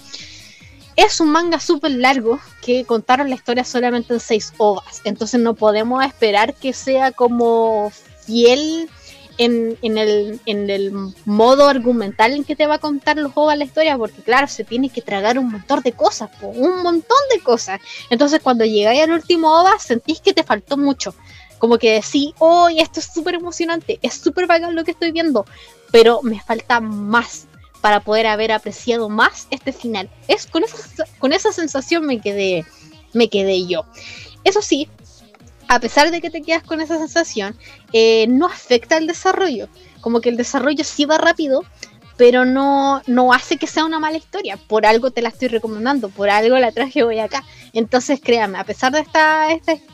es 0.97 1.21
un 1.21 1.31
manga 1.31 1.61
súper 1.61 1.93
largo 1.93 2.41
que 2.63 2.85
contaron 2.85 3.29
la 3.29 3.37
historia 3.37 3.65
solamente 3.65 4.15
en 4.15 4.21
seis 4.21 4.53
ovas. 4.57 5.03
Entonces 5.05 5.41
no 5.41 5.55
podemos 5.55 6.05
esperar 6.05 6.55
que 6.55 6.73
sea 6.73 7.13
como 7.13 7.93
fiel 8.25 8.89
en, 9.39 9.99
el, 9.99 10.93
modo 11.25 11.69
argumental 11.69 12.33
en 12.33 12.45
que 12.45 12.57
te 12.57 12.67
va 12.67 12.77
a 12.77 12.79
contar 12.79 13.19
los 13.19 13.33
ovas 13.35 13.59
la 13.59 13.65
historia, 13.65 13.99
porque 13.99 14.23
claro, 14.23 14.47
se 14.47 14.65
tiene 14.65 14.89
que 14.89 15.03
tragar 15.03 15.39
un 15.39 15.51
montón 15.51 15.83
de 15.83 15.93
cosas, 15.93 16.31
un 16.41 16.83
montón 16.83 17.19
de 17.35 17.41
cosas. 17.41 17.81
Entonces 18.11 18.41
cuando 18.43 18.65
llegáis 18.65 19.03
al 19.03 19.13
último 19.13 19.61
ova, 19.61 19.79
sentís 19.79 20.21
que 20.21 20.33
te 20.33 20.43
faltó 20.43 20.77
mucho. 20.77 21.15
Como 21.59 21.79
que 21.79 21.93
decís, 21.93 22.35
oh, 22.39 22.69
esto 22.69 23.01
es 23.01 23.07
súper 23.07 23.35
emocionante, 23.35 23.99
es 24.03 24.15
súper 24.15 24.47
bacán 24.47 24.75
lo 24.75 24.85
que 24.85 24.91
estoy 24.91 25.11
viendo, 25.11 25.47
pero 25.91 26.21
me 26.23 26.41
falta 26.41 26.81
más 26.81 27.46
para 27.87 28.01
poder 28.01 28.27
haber 28.27 28.51
apreciado 28.51 29.09
más 29.09 29.47
este 29.53 29.73
final. 29.73 30.11
Es 30.27 30.49
con 30.49 30.65
esa, 30.65 31.05
con 31.21 31.33
esa 31.33 31.53
sensación 31.53 32.05
me 32.05 32.21
quedé, 32.21 32.65
me 33.13 33.29
quedé 33.29 33.65
yo. 33.65 33.85
Eso 34.43 34.61
sí, 34.61 34.89
a 35.69 35.79
pesar 35.79 36.11
de 36.11 36.21
que 36.21 36.29
te 36.29 36.43
quedas 36.43 36.65
con 36.65 36.81
esa 36.81 36.99
sensación, 36.99 37.57
eh, 37.93 38.27
no 38.27 38.47
afecta 38.47 38.97
el 38.97 39.07
desarrollo. 39.07 39.69
Como 40.01 40.21
que 40.21 40.31
el 40.31 40.37
desarrollo 40.37 40.83
sí 40.83 41.05
va 41.05 41.17
rápido, 41.19 41.63
pero 42.17 42.45
no, 42.45 43.03
no 43.07 43.33
hace 43.33 43.57
que 43.57 43.67
sea 43.67 43.85
una 43.85 43.99
mala 43.99 44.17
historia. 44.17 44.57
Por 44.57 44.87
algo 44.87 45.11
te 45.11 45.23
la 45.23 45.29
estoy 45.29 45.49
recomendando, 45.49 46.09
por 46.09 46.31
algo 46.31 46.59
la 46.59 46.73
traje 46.73 47.03
hoy 47.03 47.19
acá. 47.19 47.45
Entonces, 47.73 48.21
créame, 48.23 48.59
a 48.59 48.65
pesar 48.65 48.93
de 48.93 49.01
esta, 49.01 49.49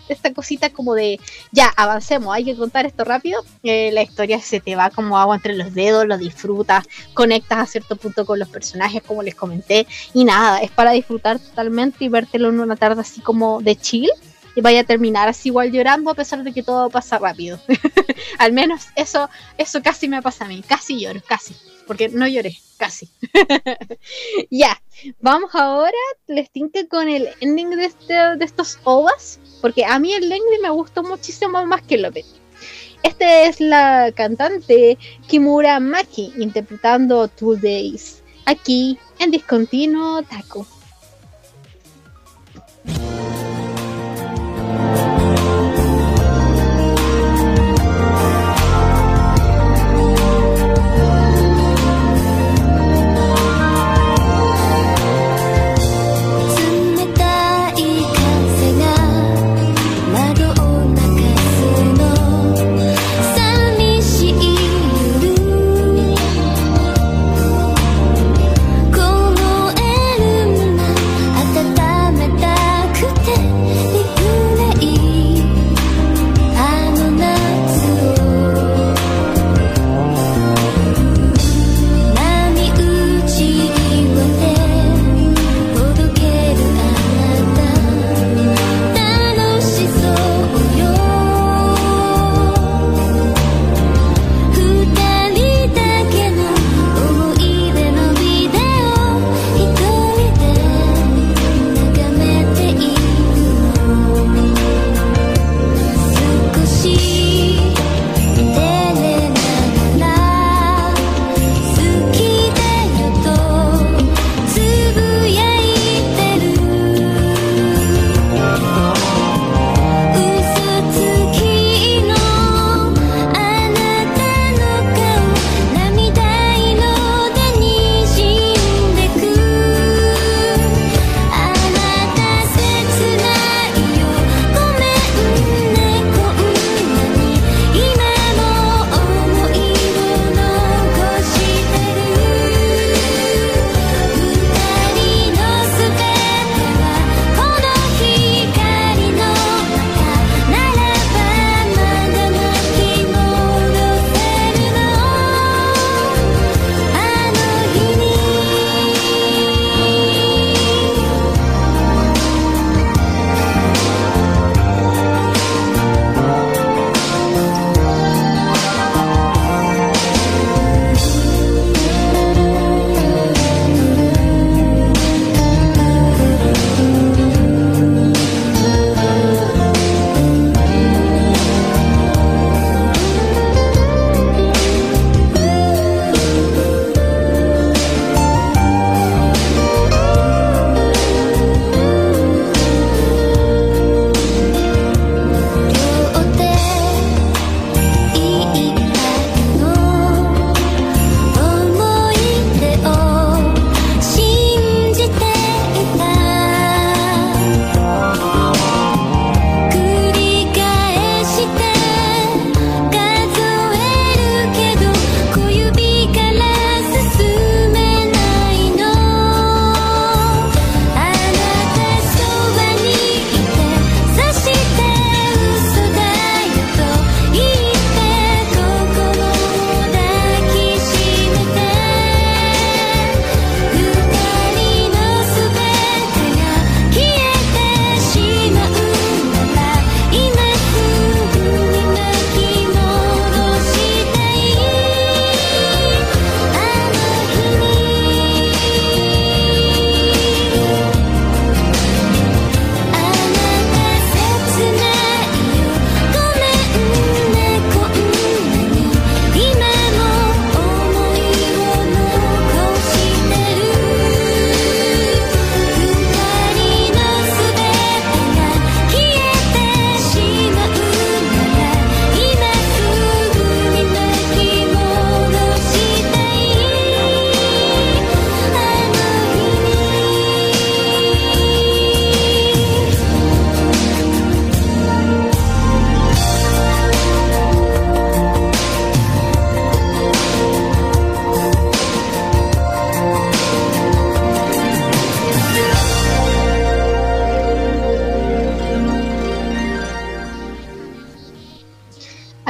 esta, 0.08 0.32
cosita 0.32 0.70
como 0.70 0.94
de, 0.94 1.18
ya, 1.50 1.68
avancemos, 1.76 2.34
hay 2.34 2.44
que 2.44 2.56
contar 2.56 2.86
esto 2.86 3.04
rápido, 3.04 3.44
eh, 3.64 3.90
la 3.92 4.02
historia 4.02 4.40
se 4.40 4.60
te 4.60 4.76
va 4.76 4.90
como 4.90 5.18
agua 5.18 5.34
entre 5.34 5.54
los 5.54 5.74
dedos, 5.74 6.06
lo 6.06 6.16
disfrutas, 6.16 6.84
conectas 7.12 7.58
a 7.58 7.66
cierto 7.66 7.96
punto 7.96 8.24
con 8.24 8.38
los 8.38 8.48
personajes, 8.48 9.02
como 9.02 9.22
les 9.22 9.34
comenté, 9.34 9.86
y 10.14 10.24
nada, 10.24 10.60
es 10.60 10.70
para 10.70 10.92
disfrutar 10.92 11.40
totalmente 11.40 12.04
y 12.04 12.08
vértelo 12.08 12.50
en 12.50 12.60
una 12.60 12.76
tarde 12.76 13.00
así 13.00 13.20
como 13.20 13.60
de 13.60 13.74
chill 13.74 14.10
y 14.54 14.60
vaya 14.60 14.80
a 14.80 14.84
terminar 14.84 15.28
así 15.28 15.48
igual 15.48 15.72
llorando 15.72 16.10
a 16.10 16.14
pesar 16.14 16.42
de 16.42 16.52
que 16.52 16.62
todo 16.62 16.90
pasa 16.90 17.18
rápido. 17.18 17.60
Al 18.38 18.52
menos 18.52 18.88
eso, 18.96 19.28
eso 19.58 19.82
casi 19.82 20.08
me 20.08 20.22
pasa 20.22 20.44
a 20.44 20.48
mí, 20.48 20.62
casi 20.66 21.00
lloro, 21.00 21.20
casi 21.26 21.54
porque 21.86 22.08
no 22.08 22.26
lloré, 22.26 22.56
casi. 22.78 23.08
ya, 24.50 24.80
vamos 25.20 25.54
ahora, 25.54 25.92
les 26.26 26.50
tinque 26.50 26.88
con 26.88 27.08
el 27.08 27.28
ending 27.40 27.70
de, 27.70 27.84
este, 27.84 28.14
de 28.14 28.44
estos 28.44 28.78
ovas, 28.84 29.40
porque 29.60 29.84
a 29.84 29.98
mí 29.98 30.12
el 30.12 30.24
ending 30.24 30.62
me 30.62 30.70
gustó 30.70 31.02
muchísimo 31.02 31.64
más 31.66 31.82
que 31.82 31.96
el 31.96 32.06
opening. 32.06 32.40
Esta 33.02 33.42
es 33.42 33.60
la 33.60 34.12
cantante 34.14 34.96
Kimura 35.26 35.80
Maki 35.80 36.32
interpretando 36.38 37.26
Two 37.28 37.56
Days, 37.56 38.22
aquí 38.46 38.98
en 39.18 39.32
Discontinuo 39.32 40.22
Taco. 40.22 40.66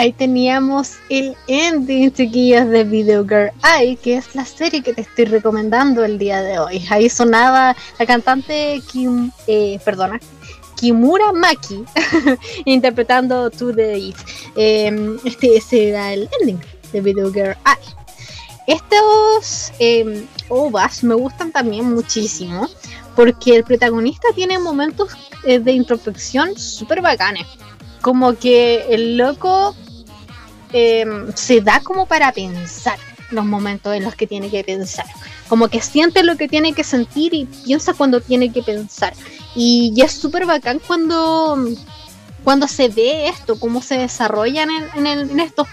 Ahí 0.03 0.13
teníamos 0.13 0.95
el 1.11 1.37
ending, 1.47 2.13
chiquillos, 2.13 2.69
de 2.71 2.83
Video 2.83 3.23
Girl 3.23 3.53
Eye, 3.63 3.95
que 3.95 4.17
es 4.17 4.35
la 4.35 4.45
serie 4.45 4.83
que 4.83 4.93
te 4.93 5.03
estoy 5.03 5.27
recomendando 5.27 6.05
el 6.05 6.19
día 6.19 6.43
de 6.43 6.59
hoy. 6.59 6.85
Ahí 6.91 7.09
sonaba 7.09 7.77
la 8.01 8.07
cantante 8.07 8.83
Kim, 8.91 9.31
eh, 9.47 9.79
perdona, 9.85 10.19
Kimura 10.75 11.33
Maki 11.33 11.85
interpretando 12.65 13.49
To 13.49 13.73
The 13.73 13.97
It. 13.97 14.17
Em, 14.57 15.21
este 15.25 15.63
era 15.71 16.13
el 16.13 16.29
ending 16.41 16.59
de 16.93 17.01
Video 17.01 17.33
Girl 17.33 17.57
Eye. 17.65 17.95
Estos 18.67 19.73
eh, 19.79 20.27
ovas 20.49 21.05
me 21.05 21.15
gustan 21.15 21.53
también 21.53 21.95
muchísimo 21.95 22.69
porque 23.15 23.55
el 23.55 23.63
protagonista 23.63 24.27
tiene 24.35 24.59
momentos 24.59 25.13
eh, 25.45 25.61
de 25.61 25.71
introspección 25.71 26.59
súper 26.59 27.03
bacanes 27.03 27.47
como 28.01 28.37
que 28.37 28.85
el 28.91 29.17
loco 29.17 29.77
em, 30.73 31.33
se 31.35 31.61
da 31.61 31.81
como 31.81 32.07
para 32.07 32.33
pensar 32.33 32.99
los 33.31 33.45
momentos 33.45 33.95
en 33.95 34.05
los 34.05 34.15
que 34.15 34.27
tiene 34.27 34.51
que 34.51 34.63
pensar. 34.63 35.07
Como 35.49 35.69
que 35.69 35.81
siente 35.81 36.23
lo 36.23 36.37
que 36.37 36.49
tiene 36.49 36.75
que 36.75 36.85
sentir 36.85 37.35
y 37.35 37.47
piensa 37.47 37.95
cuando 37.95 38.21
tiene 38.21 38.53
que 38.53 38.63
pensar. 38.63 39.15
Y, 39.55 39.95
es 40.03 40.13
súper 40.13 40.47
bacán 40.47 40.81
cuando, 40.87 41.59
cuando 42.45 42.69
se 42.69 42.89
ve 42.89 43.29
esto, 43.29 43.59
cómo 43.59 43.83
se 43.83 43.99
desarrollan 43.99 44.71
en, 44.71 45.07
en, 45.07 45.31
en 45.31 45.41
estos 45.41 45.69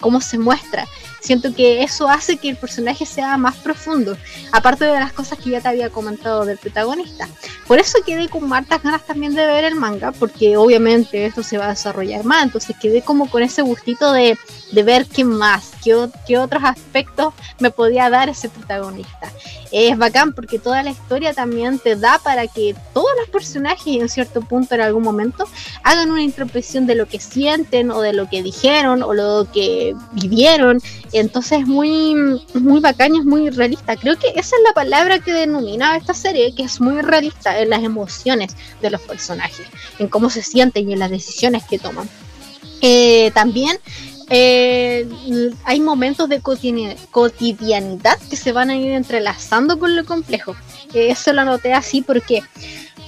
cómo 0.00 0.20
se 0.20 0.38
muestra. 0.38 0.86
Siento 1.20 1.54
que 1.54 1.82
eso 1.82 2.08
hace 2.08 2.36
que 2.38 2.48
el 2.48 2.56
personaje 2.56 3.04
sea 3.06 3.36
más 3.36 3.56
profundo, 3.56 4.16
aparte 4.52 4.84
de 4.84 4.98
las 4.98 5.12
cosas 5.12 5.38
que 5.38 5.50
ya 5.50 5.60
te 5.60 5.68
había 5.68 5.90
comentado 5.90 6.44
del 6.44 6.58
protagonista. 6.58 7.28
Por 7.66 7.78
eso 7.78 7.98
quedé 8.04 8.28
con 8.28 8.52
hartas 8.52 8.82
ganas 8.82 9.06
también 9.06 9.34
de 9.34 9.46
ver 9.46 9.64
el 9.64 9.74
manga, 9.74 10.12
porque 10.12 10.56
obviamente 10.56 11.26
esto 11.26 11.42
se 11.42 11.58
va 11.58 11.66
a 11.66 11.70
desarrollar 11.70 12.24
más, 12.24 12.44
entonces 12.44 12.74
quedé 12.80 13.02
como 13.02 13.30
con 13.30 13.42
ese 13.42 13.62
gustito 13.62 14.12
de, 14.12 14.38
de 14.72 14.82
ver 14.82 15.06
qué 15.06 15.24
más, 15.24 15.72
qué, 15.84 16.08
qué 16.26 16.38
otros 16.38 16.64
aspectos 16.64 17.34
me 17.58 17.70
podía 17.70 18.10
dar 18.10 18.28
ese 18.28 18.48
protagonista. 18.48 19.30
Es 19.70 19.96
bacán 19.96 20.32
porque 20.32 20.58
toda 20.58 20.82
la 20.82 20.90
historia 20.90 21.32
también 21.32 21.78
te 21.78 21.94
da 21.94 22.18
para 22.18 22.48
que 22.48 22.74
todos 22.92 23.10
los 23.20 23.28
personajes 23.28 24.00
en 24.00 24.08
cierto 24.08 24.40
punto 24.40 24.74
en 24.74 24.80
algún 24.80 25.04
momento 25.04 25.44
hagan 25.84 26.10
una 26.10 26.22
introspección 26.22 26.86
de 26.86 26.96
lo 26.96 27.06
que 27.06 27.20
sienten 27.20 27.90
o 27.90 28.00
de 28.00 28.12
lo 28.12 28.28
que 28.28 28.42
dijeron 28.42 29.02
o 29.02 29.14
lo 29.14 29.46
que 29.52 29.94
vivieron 30.12 30.80
entonces 31.12 31.60
es 31.60 31.66
muy, 31.66 32.14
muy 32.54 32.80
bacán 32.80 33.16
es 33.16 33.24
muy 33.24 33.50
realista. 33.50 33.96
Creo 33.96 34.18
que 34.18 34.28
esa 34.28 34.56
es 34.56 34.62
la 34.64 34.72
palabra 34.74 35.18
que 35.18 35.32
denomina 35.32 35.96
esta 35.96 36.14
serie, 36.14 36.54
que 36.54 36.62
es 36.62 36.80
muy 36.80 37.00
realista 37.02 37.60
en 37.60 37.70
las 37.70 37.82
emociones 37.82 38.56
de 38.80 38.90
los 38.90 39.00
personajes, 39.00 39.66
en 39.98 40.08
cómo 40.08 40.30
se 40.30 40.42
sienten 40.42 40.88
y 40.88 40.92
en 40.92 41.00
las 41.00 41.10
decisiones 41.10 41.64
que 41.68 41.78
toman. 41.78 42.08
Eh, 42.80 43.30
también 43.34 43.78
eh, 44.32 45.08
hay 45.64 45.80
momentos 45.80 46.28
de 46.28 46.40
cotidianidad 46.40 48.18
que 48.30 48.36
se 48.36 48.52
van 48.52 48.70
a 48.70 48.76
ir 48.76 48.92
entrelazando 48.92 49.78
con 49.78 49.96
lo 49.96 50.04
complejo. 50.04 50.54
Eh, 50.94 51.10
eso 51.10 51.32
lo 51.32 51.40
anoté 51.40 51.72
así 51.72 52.00
porque 52.00 52.42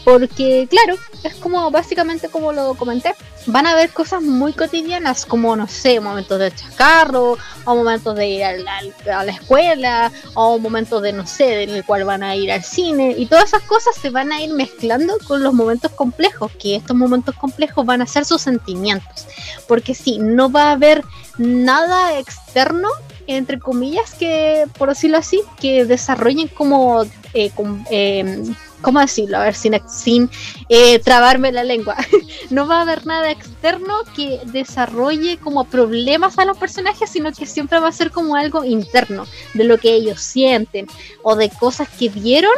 porque, 0.04 0.66
claro, 0.68 0.96
es 1.22 1.34
como 1.34 1.70
básicamente 1.70 2.28
como 2.28 2.52
lo 2.52 2.74
comenté. 2.74 3.14
Van 3.46 3.66
a 3.66 3.72
haber 3.72 3.90
cosas 3.90 4.22
muy 4.22 4.52
cotidianas, 4.52 5.26
como, 5.26 5.56
no 5.56 5.66
sé, 5.66 5.98
momentos 6.00 6.38
de 6.38 6.54
chascarro, 6.54 7.36
o 7.64 7.74
momentos 7.74 8.14
de 8.14 8.28
ir 8.28 8.44
a 8.44 9.24
la, 9.24 9.32
escuela, 9.32 10.12
o 10.34 10.58
momentos 10.58 11.02
de, 11.02 11.12
no 11.12 11.26
sé, 11.26 11.64
en 11.64 11.70
el 11.70 11.84
cual 11.84 12.04
van 12.04 12.22
a 12.22 12.36
ir 12.36 12.52
al 12.52 12.62
cine. 12.62 13.14
Y 13.16 13.26
todas 13.26 13.46
esas 13.46 13.62
cosas 13.62 13.96
se 13.96 14.10
van 14.10 14.32
a 14.32 14.40
ir 14.40 14.52
mezclando 14.52 15.18
con 15.26 15.42
los 15.42 15.52
momentos 15.54 15.90
complejos, 15.92 16.52
que 16.52 16.76
estos 16.76 16.96
momentos 16.96 17.34
complejos 17.34 17.84
van 17.84 18.02
a 18.02 18.06
ser 18.06 18.24
sus 18.24 18.42
sentimientos. 18.42 19.26
Porque 19.66 19.94
sí, 19.94 20.18
no 20.18 20.50
va 20.50 20.68
a 20.68 20.72
haber 20.72 21.04
nada 21.38 22.18
externo 22.18 22.88
entre 23.26 23.58
comillas, 23.58 24.14
que, 24.14 24.66
por 24.78 24.88
decirlo 24.88 25.18
así, 25.18 25.42
que 25.60 25.84
desarrollen 25.84 26.48
como, 26.48 27.04
eh, 27.34 27.50
eh, 27.90 28.44
¿cómo 28.82 29.00
decirlo? 29.00 29.38
A 29.38 29.44
ver, 29.44 29.54
sin, 29.54 29.80
sin 29.88 30.30
eh, 30.68 30.98
trabarme 30.98 31.52
la 31.52 31.64
lengua. 31.64 31.96
no 32.50 32.66
va 32.66 32.78
a 32.78 32.82
haber 32.82 33.06
nada 33.06 33.30
externo 33.30 33.94
que 34.14 34.40
desarrolle 34.46 35.38
como 35.38 35.64
problemas 35.64 36.38
a 36.38 36.44
los 36.44 36.58
personajes, 36.58 37.10
sino 37.10 37.32
que 37.32 37.46
siempre 37.46 37.78
va 37.78 37.88
a 37.88 37.92
ser 37.92 38.10
como 38.10 38.36
algo 38.36 38.64
interno, 38.64 39.26
de 39.54 39.64
lo 39.64 39.78
que 39.78 39.94
ellos 39.94 40.20
sienten 40.20 40.86
o 41.22 41.36
de 41.36 41.48
cosas 41.48 41.88
que 41.88 42.08
vieron 42.08 42.52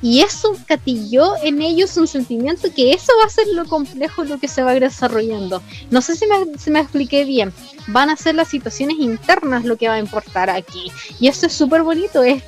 y 0.00 0.20
eso 0.20 0.56
catilló 0.66 1.32
en 1.42 1.60
ellos 1.60 1.96
un 1.96 2.06
sentimiento 2.06 2.68
que 2.74 2.92
eso 2.92 3.12
va 3.20 3.26
a 3.26 3.30
ser 3.30 3.48
lo 3.48 3.64
complejo 3.64 4.24
lo 4.24 4.38
que 4.38 4.46
se 4.48 4.62
va 4.62 4.74
desarrollando. 4.74 5.62
No 5.90 6.02
sé 6.02 6.14
si 6.14 6.26
me, 6.26 6.58
si 6.58 6.70
me 6.70 6.80
expliqué 6.80 7.24
bien. 7.24 7.52
Van 7.88 8.10
a 8.10 8.16
ser 8.16 8.34
las 8.34 8.48
situaciones 8.48 8.98
internas 8.98 9.64
lo 9.64 9.76
que 9.76 9.88
va 9.88 9.94
a 9.94 9.98
importar 9.98 10.50
aquí. 10.50 10.90
Y 11.20 11.28
eso 11.28 11.46
es 11.46 11.52
súper 11.52 11.82
bonito. 11.82 12.22
Es, 12.22 12.42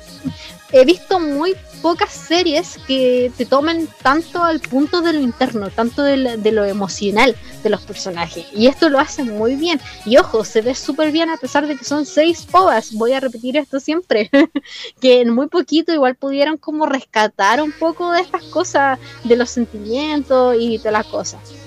he 0.71 0.85
visto 0.85 1.19
muy 1.19 1.55
pocas 1.81 2.11
series 2.11 2.77
que 2.87 3.31
te 3.35 3.45
tomen 3.45 3.89
tanto 4.01 4.43
al 4.43 4.59
punto 4.59 5.01
de 5.01 5.13
lo 5.13 5.19
interno, 5.19 5.69
tanto 5.69 6.03
de, 6.03 6.17
lo 6.51 6.65
emocional 6.65 7.35
de 7.63 7.69
los 7.69 7.81
personajes. 7.81 8.45
Y 8.53 8.67
esto 8.67 8.89
lo 8.89 8.99
hacen 8.99 9.37
muy 9.37 9.55
bien. 9.55 9.79
Y 10.05 10.17
ojo, 10.17 10.45
se 10.45 10.61
ve 10.61 10.75
súper 10.75 11.11
bien 11.11 11.29
a 11.29 11.37
pesar 11.37 11.67
de 11.67 11.75
que 11.75 11.83
son 11.83 12.05
seis 12.05 12.47
ovas. 12.51 12.93
Voy 12.93 13.13
a 13.13 13.19
repetir 13.19 13.57
esto 13.57 13.79
siempre. 13.79 14.29
que 15.01 15.21
en 15.21 15.31
muy 15.31 15.47
poquito 15.47 15.91
igual 15.91 16.15
pudieron 16.15 16.57
como 16.57 16.85
rescatar 16.85 17.61
un 17.61 17.71
poco 17.71 18.11
de 18.11 18.21
estas 18.21 18.43
cosas, 18.43 18.99
de 19.23 19.35
los 19.35 19.49
sentimientos 19.49 20.55
y 20.59 20.77
de 20.77 20.91
las 20.91 21.07
cosas. 21.07 21.60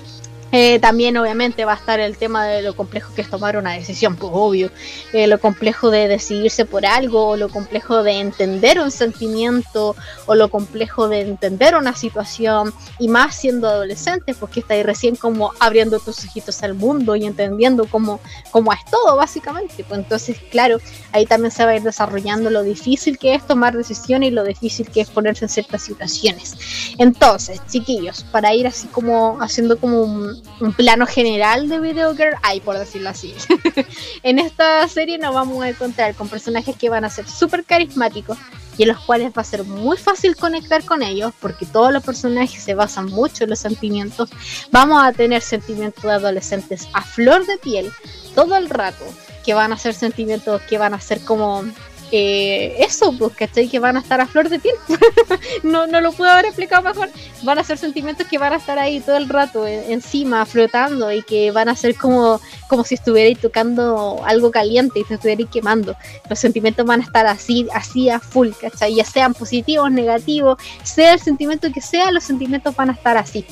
Eh, 0.57 0.79
también 0.79 1.17
obviamente 1.17 1.65
va 1.65 1.73
a 1.73 1.75
estar 1.75 1.99
el 1.99 2.15
tema 2.15 2.45
de 2.45 2.61
lo 2.61 2.77
complejo 2.77 3.13
que 3.13 3.21
es 3.21 3.29
tomar 3.29 3.57
una 3.57 3.73
decisión, 3.73 4.15
pues 4.15 4.31
obvio, 4.33 4.71
eh, 5.11 5.27
lo 5.27 5.37
complejo 5.37 5.91
de 5.91 6.07
decidirse 6.07 6.63
por 6.63 6.85
algo, 6.85 7.27
o 7.27 7.35
lo 7.35 7.49
complejo 7.49 8.03
de 8.03 8.21
entender 8.21 8.79
un 8.79 8.89
sentimiento, 8.89 9.97
o 10.25 10.33
lo 10.33 10.49
complejo 10.49 11.09
de 11.09 11.19
entender 11.19 11.75
una 11.75 11.93
situación, 11.93 12.73
y 12.99 13.09
más 13.09 13.35
siendo 13.35 13.67
adolescente, 13.67 14.33
porque 14.33 14.61
está 14.61 14.75
ahí 14.75 14.83
recién 14.83 15.17
como 15.17 15.51
abriendo 15.59 15.99
tus 15.99 16.23
ojitos 16.23 16.63
al 16.63 16.73
mundo 16.73 17.17
y 17.17 17.25
entendiendo 17.25 17.85
cómo, 17.87 18.21
cómo 18.51 18.71
es 18.71 18.79
todo, 18.89 19.17
básicamente. 19.17 19.83
Pues 19.83 19.99
entonces, 19.99 20.37
claro, 20.51 20.77
ahí 21.11 21.25
también 21.25 21.51
se 21.51 21.65
va 21.65 21.71
a 21.71 21.75
ir 21.75 21.83
desarrollando 21.83 22.49
lo 22.49 22.63
difícil 22.63 23.17
que 23.17 23.35
es 23.35 23.45
tomar 23.45 23.75
decisiones 23.75 24.29
y 24.29 24.31
lo 24.31 24.45
difícil 24.45 24.89
que 24.89 25.01
es 25.01 25.09
ponerse 25.09 25.43
en 25.43 25.49
ciertas 25.49 25.81
situaciones. 25.81 26.55
Entonces, 26.97 27.59
chiquillos, 27.67 28.23
para 28.31 28.53
ir 28.53 28.67
así 28.67 28.87
como 28.87 29.37
haciendo 29.41 29.77
como 29.77 30.01
un 30.01 30.44
un 30.59 30.73
plano 30.73 31.05
general 31.05 31.69
de 31.69 31.79
Video 31.79 32.15
Girl 32.15 32.35
hay, 32.41 32.59
por 32.59 32.77
decirlo 32.77 33.09
así. 33.09 33.33
en 34.23 34.39
esta 34.39 34.87
serie 34.87 35.17
nos 35.17 35.33
vamos 35.33 35.63
a 35.63 35.69
encontrar 35.69 36.15
con 36.15 36.29
personajes 36.29 36.75
que 36.75 36.89
van 36.89 37.05
a 37.05 37.09
ser 37.09 37.27
súper 37.27 37.63
carismáticos 37.65 38.37
y 38.77 38.83
en 38.83 38.89
los 38.89 38.99
cuales 38.99 39.31
va 39.37 39.41
a 39.41 39.45
ser 39.45 39.63
muy 39.63 39.97
fácil 39.97 40.35
conectar 40.35 40.83
con 40.83 41.01
ellos 41.01 41.33
porque 41.39 41.65
todos 41.65 41.91
los 41.93 42.03
personajes 42.03 42.63
se 42.63 42.73
basan 42.73 43.05
mucho 43.07 43.43
en 43.43 43.51
los 43.51 43.59
sentimientos. 43.59 44.29
Vamos 44.71 45.03
a 45.03 45.13
tener 45.13 45.41
sentimientos 45.41 46.03
de 46.03 46.11
adolescentes 46.11 46.87
a 46.93 47.01
flor 47.01 47.45
de 47.45 47.57
piel 47.57 47.91
todo 48.33 48.57
el 48.57 48.69
rato, 48.69 49.05
que 49.45 49.53
van 49.53 49.71
a 49.71 49.77
ser 49.77 49.93
sentimientos 49.93 50.61
que 50.63 50.77
van 50.77 50.93
a 50.93 50.99
ser 50.99 51.21
como 51.21 51.63
eh, 52.11 52.75
eso, 52.79 53.13
pues, 53.17 53.33
¿cachai? 53.35 53.67
Que 53.67 53.79
van 53.79 53.97
a 53.97 53.99
estar 53.99 54.21
a 54.21 54.27
flor 54.27 54.49
de 54.49 54.59
piel. 54.59 54.75
no, 55.63 55.87
no 55.87 56.01
lo 56.01 56.11
puedo 56.11 56.31
haber 56.31 56.45
explicado 56.45 56.83
mejor. 56.83 57.09
Van 57.43 57.57
a 57.57 57.63
ser 57.63 57.77
sentimientos 57.77 58.27
que 58.27 58.37
van 58.37 58.53
a 58.53 58.57
estar 58.57 58.77
ahí 58.77 58.99
todo 58.99 59.17
el 59.17 59.29
rato, 59.29 59.65
encima, 59.65 60.45
flotando, 60.45 61.11
y 61.11 61.23
que 61.23 61.51
van 61.51 61.69
a 61.69 61.75
ser 61.75 61.95
como, 61.95 62.39
como 62.67 62.83
si 62.83 62.95
estuvierais 62.95 63.39
tocando 63.39 64.21
algo 64.25 64.51
caliente 64.51 64.99
y 64.99 65.03
te 65.03 65.15
estuvierais 65.15 65.49
quemando. 65.49 65.95
Los 66.29 66.39
sentimientos 66.39 66.85
van 66.85 67.01
a 67.01 67.03
estar 67.03 67.25
así, 67.25 67.67
así 67.73 68.09
a 68.09 68.19
full, 68.19 68.49
¿cachai? 68.59 68.95
Ya 68.95 69.05
sean 69.05 69.33
positivos, 69.33 69.91
negativos, 69.91 70.57
sea 70.83 71.13
el 71.13 71.19
sentimiento 71.19 71.71
que 71.71 71.81
sea, 71.81 72.11
los 72.11 72.23
sentimientos 72.23 72.75
van 72.75 72.89
a 72.89 72.93
estar 72.93 73.17
así. 73.17 73.45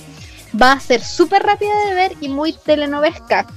Va 0.60 0.74
a 0.74 0.80
ser 0.80 1.04
súper 1.04 1.42
rápida 1.42 1.74
de 1.88 1.96
ver 1.96 2.12
y 2.22 2.30
muy 2.30 2.54
telenovesca 2.54 3.48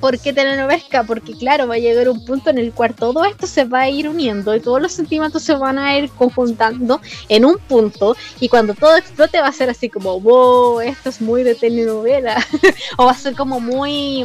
¿Por 0.00 0.18
qué 0.18 0.32
telenovesca? 0.32 1.04
Porque 1.04 1.34
claro, 1.34 1.68
va 1.68 1.74
a 1.74 1.78
llegar 1.78 2.08
un 2.08 2.24
punto 2.24 2.50
en 2.50 2.58
el 2.58 2.72
cual 2.72 2.94
todo 2.94 3.24
esto 3.24 3.46
se 3.46 3.64
va 3.64 3.80
a 3.80 3.90
ir 3.90 4.08
uniendo 4.08 4.54
y 4.54 4.60
todos 4.60 4.80
los 4.80 4.92
sentimientos 4.92 5.42
se 5.42 5.54
van 5.54 5.78
a 5.78 5.96
ir 5.96 6.10
conjuntando 6.10 7.00
en 7.28 7.44
un 7.44 7.58
punto 7.58 8.16
y 8.40 8.48
cuando 8.48 8.74
todo 8.74 8.96
explote 8.96 9.40
va 9.40 9.48
a 9.48 9.52
ser 9.52 9.68
así 9.68 9.88
como, 9.88 10.18
wow, 10.20 10.80
esto 10.80 11.10
es 11.10 11.20
muy 11.20 11.42
de 11.42 11.54
telenovela 11.54 12.36
o 12.96 13.04
va 13.04 13.12
a 13.12 13.14
ser 13.14 13.34
como 13.34 13.60
muy 13.60 14.24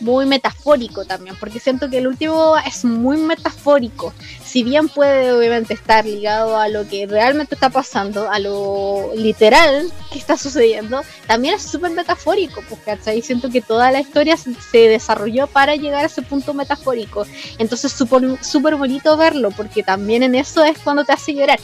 muy 0.00 0.26
metafórico 0.26 1.04
también, 1.04 1.36
porque 1.38 1.60
siento 1.60 1.90
que 1.90 1.98
el 1.98 2.06
último 2.06 2.54
es 2.66 2.84
muy 2.84 3.16
metafórico. 3.16 4.12
Si 4.44 4.62
bien 4.62 4.88
puede 4.88 5.32
obviamente 5.32 5.74
estar 5.74 6.04
ligado 6.04 6.56
a 6.56 6.68
lo 6.68 6.88
que 6.88 7.06
realmente 7.06 7.54
está 7.54 7.70
pasando, 7.70 8.30
a 8.30 8.38
lo 8.38 9.10
literal 9.14 9.90
que 10.10 10.18
está 10.18 10.38
sucediendo, 10.38 11.02
también 11.26 11.54
es 11.54 11.62
súper 11.62 11.90
metafórico, 11.90 12.62
porque 12.68 12.98
ahí 13.06 13.22
siento 13.22 13.50
que 13.50 13.60
toda 13.60 13.90
la 13.90 14.00
historia 14.00 14.36
se 14.36 14.78
desarrolló 14.88 15.46
para 15.46 15.76
llegar 15.76 16.02
a 16.02 16.06
ese 16.06 16.22
punto 16.22 16.54
metafórico. 16.54 17.26
Entonces 17.58 17.92
súper 17.92 18.76
bonito 18.76 19.16
verlo, 19.16 19.50
porque 19.50 19.82
también 19.82 20.22
en 20.22 20.34
eso 20.34 20.64
es 20.64 20.78
cuando 20.78 21.04
te 21.04 21.12
hace 21.12 21.34
llorar. 21.34 21.60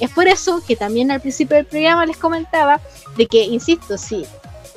Es 0.00 0.10
por 0.10 0.26
eso 0.26 0.60
que 0.66 0.74
también 0.74 1.12
al 1.12 1.20
principio 1.20 1.56
del 1.56 1.66
programa 1.66 2.04
les 2.04 2.16
comentaba 2.16 2.80
de 3.16 3.26
que, 3.26 3.44
insisto, 3.44 3.96
sí, 3.96 4.26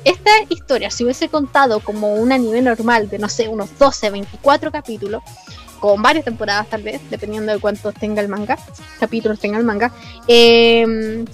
esta 0.04 0.30
historia 0.48 0.90
se 0.90 1.04
hubiese 1.04 1.28
contado 1.28 1.80
como 1.80 2.14
un 2.14 2.32
anime 2.32 2.62
normal 2.62 3.08
de, 3.08 3.18
no 3.18 3.28
sé, 3.28 3.48
unos 3.48 3.76
12, 3.78 4.10
24 4.10 4.70
capítulos, 4.70 5.22
con 5.80 6.02
varias 6.02 6.24
temporadas 6.24 6.68
tal 6.68 6.82
vez, 6.82 7.00
dependiendo 7.10 7.52
de 7.52 7.58
cuántos 7.58 7.94
tenga 7.94 8.20
el 8.20 8.28
manga, 8.28 8.58
capítulos 8.98 9.38
tenga 9.38 9.58
el 9.58 9.64
manga, 9.64 9.92
eh, 10.26 11.24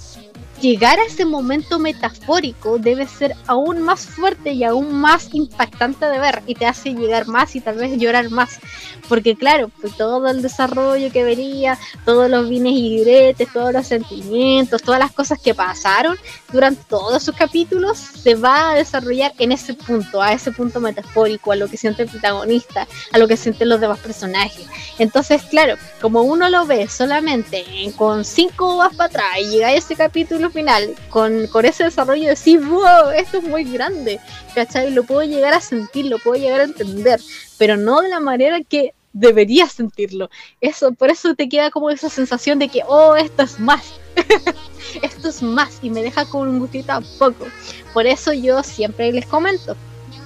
llegar 0.61 0.99
a 0.99 1.05
ese 1.05 1.25
momento 1.25 1.79
metafórico 1.79 2.77
debe 2.77 3.07
ser 3.07 3.35
aún 3.47 3.81
más 3.81 4.05
fuerte 4.05 4.51
y 4.51 4.63
aún 4.63 4.93
más 4.93 5.29
impactante 5.33 6.05
de 6.05 6.19
ver 6.19 6.41
y 6.47 6.55
te 6.55 6.65
hace 6.65 6.93
llegar 6.93 7.27
más 7.27 7.55
y 7.55 7.61
tal 7.61 7.77
vez 7.77 7.97
llorar 7.97 8.29
más. 8.29 8.59
Porque 9.07 9.35
claro, 9.35 9.69
pues 9.81 9.95
todo 9.95 10.27
el 10.27 10.41
desarrollo 10.41 11.11
que 11.11 11.23
venía, 11.23 11.77
todos 12.05 12.29
los 12.29 12.49
vines 12.49 12.73
y 12.73 12.97
diretes, 12.97 13.51
todos 13.53 13.73
los 13.73 13.87
sentimientos, 13.87 14.81
todas 14.81 14.99
las 14.99 15.11
cosas 15.11 15.39
que 15.39 15.53
pasaron 15.53 16.17
durante 16.51 16.83
todos 16.85 17.23
sus 17.23 17.35
capítulos 17.35 17.97
se 17.97 18.35
va 18.35 18.71
a 18.71 18.75
desarrollar 18.75 19.33
en 19.37 19.51
ese 19.51 19.73
punto, 19.73 20.21
a 20.21 20.33
ese 20.33 20.51
punto 20.51 20.79
metafórico, 20.79 21.51
a 21.51 21.55
lo 21.55 21.67
que 21.67 21.77
siente 21.77 22.03
el 22.03 22.09
protagonista, 22.09 22.87
a 23.11 23.17
lo 23.17 23.27
que 23.27 23.37
sienten 23.37 23.69
los 23.69 23.79
demás 23.79 23.99
personajes. 23.99 24.65
Entonces, 24.97 25.43
claro, 25.43 25.75
como 26.01 26.23
uno 26.23 26.49
lo 26.49 26.65
ve 26.65 26.87
solamente 26.87 27.63
con 27.95 28.25
cinco 28.25 28.75
uvas 28.75 28.95
para 28.95 29.07
atrás 29.07 29.25
y 29.41 29.49
llega 29.49 29.67
a 29.67 29.73
ese 29.73 29.95
capítulo 29.95 30.44
final 30.49 30.95
con, 31.09 31.47
con 31.47 31.65
ese 31.65 31.85
desarrollo 31.85 32.23
de 32.23 32.29
decir, 32.29 32.59
wow, 32.61 33.09
esto 33.15 33.37
es 33.37 33.43
muy 33.43 33.63
grande, 33.63 34.19
¿cachai? 34.53 34.91
Lo 34.91 35.03
puedo 35.03 35.23
llegar 35.23 35.53
a 35.53 35.61
sentir, 35.61 36.05
lo 36.05 36.19
puedo 36.19 36.41
llegar 36.41 36.61
a 36.61 36.65
entender, 36.65 37.19
pero 37.57 37.77
no 37.77 38.01
de 38.01 38.09
la 38.09 38.19
manera 38.19 38.61
que 38.61 38.93
deberías 39.13 39.71
sentirlo. 39.71 40.29
Eso, 40.61 40.93
por 40.93 41.09
eso 41.09 41.35
te 41.35 41.47
queda 41.49 41.71
como 41.71 41.89
esa 41.89 42.09
sensación 42.09 42.59
de 42.59 42.67
que, 42.67 42.81
oh, 42.87 43.15
esto 43.15 43.43
es 43.43 43.59
más. 43.59 43.93
esto 45.01 45.29
es 45.29 45.41
más 45.41 45.79
y 45.81 45.89
me 45.89 46.03
deja 46.03 46.25
con 46.25 46.47
un 46.47 46.59
gustito 46.59 46.91
a 46.91 47.01
poco. 47.17 47.47
Por 47.93 48.05
eso 48.05 48.33
yo 48.33 48.61
siempre 48.61 49.11
les 49.11 49.25
comento, 49.25 49.75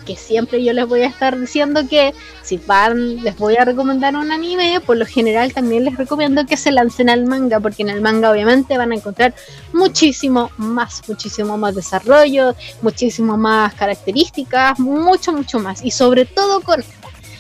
que 0.10 0.16
siempre 0.16 0.64
yo 0.64 0.74
les 0.74 0.88
voy 0.88 1.04
a 1.04 1.06
estar 1.06 1.40
diciendo 1.40 1.88
que 1.88 2.16
si 2.42 2.58
van, 2.58 3.18
les 3.18 3.38
voy 3.38 3.58
a 3.58 3.64
recomendar 3.64 4.16
un 4.16 4.32
anime, 4.32 4.82
por 4.84 4.98
lo 4.98 5.06
general 5.06 5.54
también 5.54 5.86
les 5.86 5.98
recomiendo 5.98 6.48
que 6.48 6.58
se 6.58 6.72
lancen 6.72 7.12
al 7.12 7.28
manga, 7.28 7.60
porque 7.60 7.84
en 7.84 7.90
el 7.90 8.02
manga 8.02 8.32
obviamente 8.32 8.76
van 8.76 8.92
a 8.92 8.96
encontrar 8.96 9.36
muchísimo 9.72 10.50
más, 10.58 11.04
muchísimo 11.08 11.60
más 11.60 11.76
desarrollo, 11.76 12.56
muchísimo 12.82 13.38
más 13.38 13.76
características, 13.76 14.80
mucho, 14.80 15.32
mucho 15.32 15.60
más. 15.60 15.86
Y 15.86 15.92
sobre 15.92 16.26
todo 16.26 16.62
con 16.62 16.84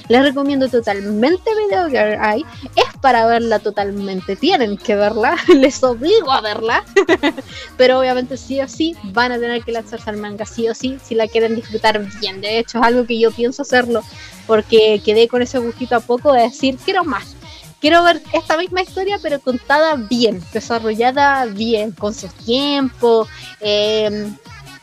les 0.09 0.23
recomiendo 0.23 0.67
totalmente 0.67 1.51
Video 1.55 1.87
Girl 1.87 2.19
Eye. 2.19 2.45
Es 2.75 2.97
para 2.99 3.27
verla 3.27 3.59
totalmente. 3.59 4.35
Tienen 4.35 4.75
que 4.75 4.95
verla. 4.95 5.37
Les 5.47 5.81
obligo 5.83 6.31
a 6.31 6.41
verla. 6.41 6.83
Pero 7.77 7.99
obviamente 7.99 8.35
sí 8.35 8.59
o 8.59 8.67
sí 8.67 8.95
van 9.03 9.31
a 9.31 9.39
tener 9.39 9.63
que 9.63 9.71
lanzarse 9.71 10.09
al 10.09 10.17
manga. 10.17 10.45
Sí 10.45 10.67
o 10.67 10.73
sí. 10.73 10.97
Si 11.03 11.13
la 11.13 11.27
quieren 11.27 11.55
disfrutar 11.55 12.03
bien. 12.19 12.41
De 12.41 12.57
hecho 12.57 12.79
es 12.79 12.83
algo 12.83 13.05
que 13.05 13.19
yo 13.19 13.31
pienso 13.31 13.61
hacerlo. 13.61 14.01
Porque 14.47 14.99
quedé 15.05 15.27
con 15.27 15.43
ese 15.43 15.59
gustito 15.59 15.95
a 15.95 15.99
poco 15.99 16.33
de 16.33 16.41
decir 16.41 16.77
quiero 16.83 17.03
más 17.03 17.35
quiero 17.79 18.03
ver 18.03 18.21
esta 18.33 18.57
misma 18.57 18.81
historia, 18.81 19.19
pero 19.21 19.39
contada 19.39 19.95
bien, 19.95 20.43
desarrollada 20.51 21.45
bien, 21.45 21.93
con 21.93 22.13
su 22.13 22.27
tiempo, 22.27 23.25
eh, 23.61 24.29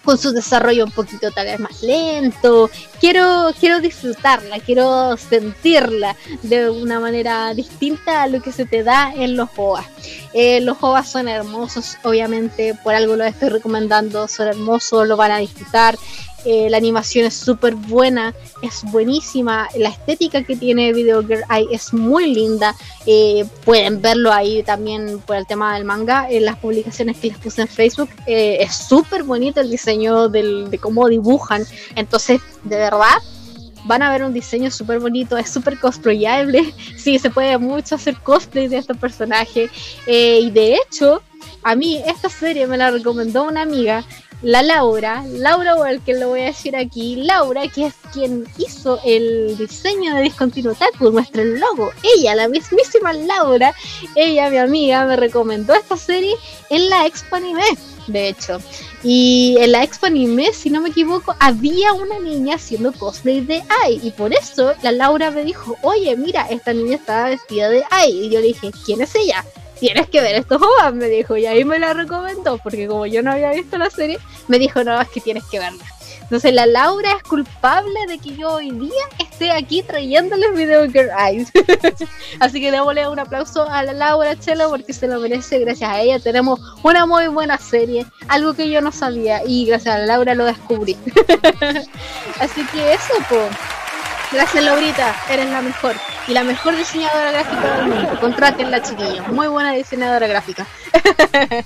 con 0.07 0.17
su 0.17 0.33
desarrollo 0.33 0.85
un 0.85 0.93
poquito 0.93 1.31
tal 1.33 1.47
vez 1.47 1.61
más 1.61 1.83
lento. 1.83 2.71
Quiero, 3.01 3.51
quiero 3.61 3.81
disfrutarla, 3.81 4.61
quiero 4.61 5.17
sentirla 5.17 6.17
de 6.43 6.71
una 6.71 7.01
manera 7.01 7.53
distinta 7.53 8.23
a 8.23 8.29
lo 8.29 8.41
que 8.41 8.53
se 8.53 8.65
te 8.65 8.83
da 8.85 9.13
en 9.15 9.37
los 9.37 9.51
OVA. 9.57 9.85
Eh, 10.33 10.61
los 10.63 10.79
OVA 10.81 11.03
son 11.03 11.29
hermosos, 11.29 11.99
obviamente, 12.05 12.75
por 12.83 12.95
algo 12.95 13.17
lo 13.17 13.25
estoy 13.25 13.49
recomendando, 13.49 14.29
son 14.29 14.49
hermosos, 14.49 15.07
lo 15.07 15.17
van 15.17 15.33
a 15.33 15.39
disfrutar. 15.39 15.99
Eh, 16.49 16.71
la 16.71 16.77
animación 16.77 17.27
es 17.27 17.35
súper 17.35 17.75
buena, 17.75 18.33
es 18.63 18.85
buenísima, 18.93 19.69
la 19.77 19.89
estética 19.89 20.45
que 20.45 20.55
tiene 20.55 20.93
Video 20.93 21.21
Girl 21.27 21.43
es 21.73 21.93
muy 21.93 22.33
linda, 22.33 22.73
eh, 23.05 23.45
pueden 23.65 24.01
verlo 24.01 24.33
ahí 24.33 24.63
también 24.63 25.19
por 25.27 25.35
el 25.35 25.45
tema 25.45 25.75
del 25.75 25.85
manga, 25.85 26.31
en 26.31 26.45
las 26.45 26.57
publicaciones 26.57 27.17
que 27.17 27.29
les 27.31 27.39
puse 27.39 27.63
en 27.63 27.69
Facebook, 27.69 28.11
eh, 28.29 28.59
es 28.61 28.77
súper 28.77 29.25
bonito 29.25 29.61
el 29.61 29.69
diseño 29.69 30.29
de 30.29 30.79
cómo 30.81 31.09
dibujan, 31.09 31.65
entonces 31.97 32.41
de 32.63 32.77
verdad 32.77 33.17
van 33.87 34.03
a 34.03 34.13
ver 34.13 34.23
un 34.23 34.33
diseño 34.33 34.71
súper 34.71 35.01
bonito, 35.01 35.37
es 35.37 35.51
súper 35.51 35.81
cosplayable, 35.81 36.73
sí, 36.97 37.19
se 37.19 37.29
puede 37.29 37.59
mucho 37.59 37.97
hacer 37.97 38.15
cosplay 38.23 38.69
de 38.69 38.79
estos 38.79 38.97
personajes, 38.99 39.69
y 40.07 40.49
de 40.53 40.77
hecho, 40.77 41.23
a 41.65 41.75
mí 41.75 42.01
esta 42.07 42.29
serie 42.29 42.69
me 42.69 42.77
la 42.77 42.93
recomendó 42.93 43.43
una 43.43 43.63
amiga 43.63 44.05
la 44.43 44.63
Laura, 44.63 45.25
Laura 45.27 45.75
que 46.05 46.15
lo 46.15 46.29
voy 46.29 46.41
a 46.41 46.45
decir 46.45 46.77
aquí, 46.77 47.17
Laura, 47.17 47.69
que 47.69 47.87
es 47.87 47.95
quien 48.13 48.47
hizo 48.59 49.01
el 49.05 49.57
diseño 49.57 50.15
de 50.15 50.23
Discontinuo 50.23 50.75
Taku, 50.75 51.11
nuestro 51.11 51.45
logo, 51.45 51.91
ella, 52.17 52.35
la 52.35 52.49
mismísima 52.49 53.13
Laura, 53.13 53.75
ella, 54.15 54.51
mi 54.51 54.59
amiga, 54.59 55.07
me 55.07 55.17
recomendó 55.17 55.75
esta 55.75 55.97
serie 55.97 56.35
en 56.71 56.91
la 56.91 57.07
Expo 57.07 57.37
Anime, 57.37 57.65
de 58.07 58.29
hecho. 58.29 58.61
Y 59.03 59.57
en 59.59 59.73
la 59.73 59.83
Expo 59.83 60.07
Anime, 60.07 60.53
si 60.53 60.71
no 60.71 60.81
me 60.81 60.91
equivoco, 60.91 61.35
había 61.41 61.93
una 61.95 62.19
niña 62.19 62.57
haciendo 62.57 62.93
cosplay 62.93 63.41
de 63.41 63.63
Ai, 63.83 64.01
y 64.03 64.11
por 64.11 64.35
eso 64.35 64.75
la 64.83 64.93
Laura 64.93 65.31
me 65.31 65.45
dijo, 65.45 65.77
oye, 65.83 66.15
mira, 66.17 66.47
esta 66.51 66.73
niña 66.73 66.97
estaba 66.97 67.31
vestida 67.31 67.69
de 67.69 67.85
Ai, 67.91 68.27
y 68.27 68.31
yo 68.31 68.41
le 68.41 68.49
dije, 68.49 68.71
¿quién 68.85 69.01
es 69.01 69.15
ella? 69.15 69.45
Tienes 69.79 70.09
que 70.09 70.21
ver 70.21 70.37
estos 70.37 70.61
OVAs, 70.61 70.95
me 70.95 71.07
dijo, 71.07 71.37
y 71.37 71.47
ahí 71.47 71.65
me 71.65 71.79
la 71.79 71.93
recomendó, 71.95 72.59
porque 72.59 72.87
como 72.87 73.07
yo 73.07 73.23
no 73.23 73.33
había 73.33 73.51
visto 73.51 73.79
la 73.79 73.91
serie, 73.91 74.19
me 74.49 74.59
dijo, 74.59 74.83
no, 74.85 75.01
es 75.01 75.09
que 75.09 75.21
tienes 75.21 75.45
que 75.45 75.59
verla. 75.59 75.85
Entonces 76.27 76.53
la 76.55 76.67
Laura 76.67 77.13
es 77.13 77.23
culpable 77.23 77.95
de 78.09 78.19
que 78.19 78.35
yo 78.35 78.55
hoy 78.55 78.73
día 78.73 79.05
esté 79.21 79.53
aquí 79.53 79.85
trayéndoles 79.85 80.55
Video 80.55 80.83
Girl 80.91 81.11
Eyes. 81.17 81.53
Así 82.41 82.61
que 82.61 82.73
démosle 82.73 83.09
un 83.09 83.21
aplauso 83.21 83.63
a 83.71 83.85
la 83.85 83.93
Laura 83.93 84.37
Chelo 84.37 84.69
porque 84.71 84.93
se 84.93 85.07
lo 85.07 85.21
merece. 85.21 85.61
Gracias 85.61 85.89
a 85.89 86.01
ella 86.01 86.19
tenemos 86.19 86.59
una 86.83 87.07
muy 87.07 87.29
buena 87.29 87.59
serie, 87.59 88.07
algo 88.27 88.55
que 88.55 88.69
yo 88.69 88.81
no 88.81 88.91
sabía 88.91 89.43
y 89.47 89.67
gracias 89.67 89.95
a 89.95 89.99
la 89.99 90.07
Laura 90.07 90.35
lo 90.35 90.47
descubrí. 90.47 90.97
Así 92.41 92.67
que 92.73 92.95
eso, 92.95 93.15
pues. 93.29 93.47
Gracias, 94.33 94.65
Laurita, 94.65 95.15
eres 95.31 95.51
la 95.51 95.63
mejor. 95.63 95.95
Y 96.27 96.33
la 96.33 96.43
mejor 96.43 96.77
diseñadora 96.77 97.31
gráfica 97.31 97.77
del 97.77 97.87
mundo. 97.87 98.21
Contratenla, 98.21 98.83
chiquillos. 98.83 99.29
Muy 99.29 99.47
buena 99.47 99.73
diseñadora 99.73 100.27
gráfica. 100.27 100.67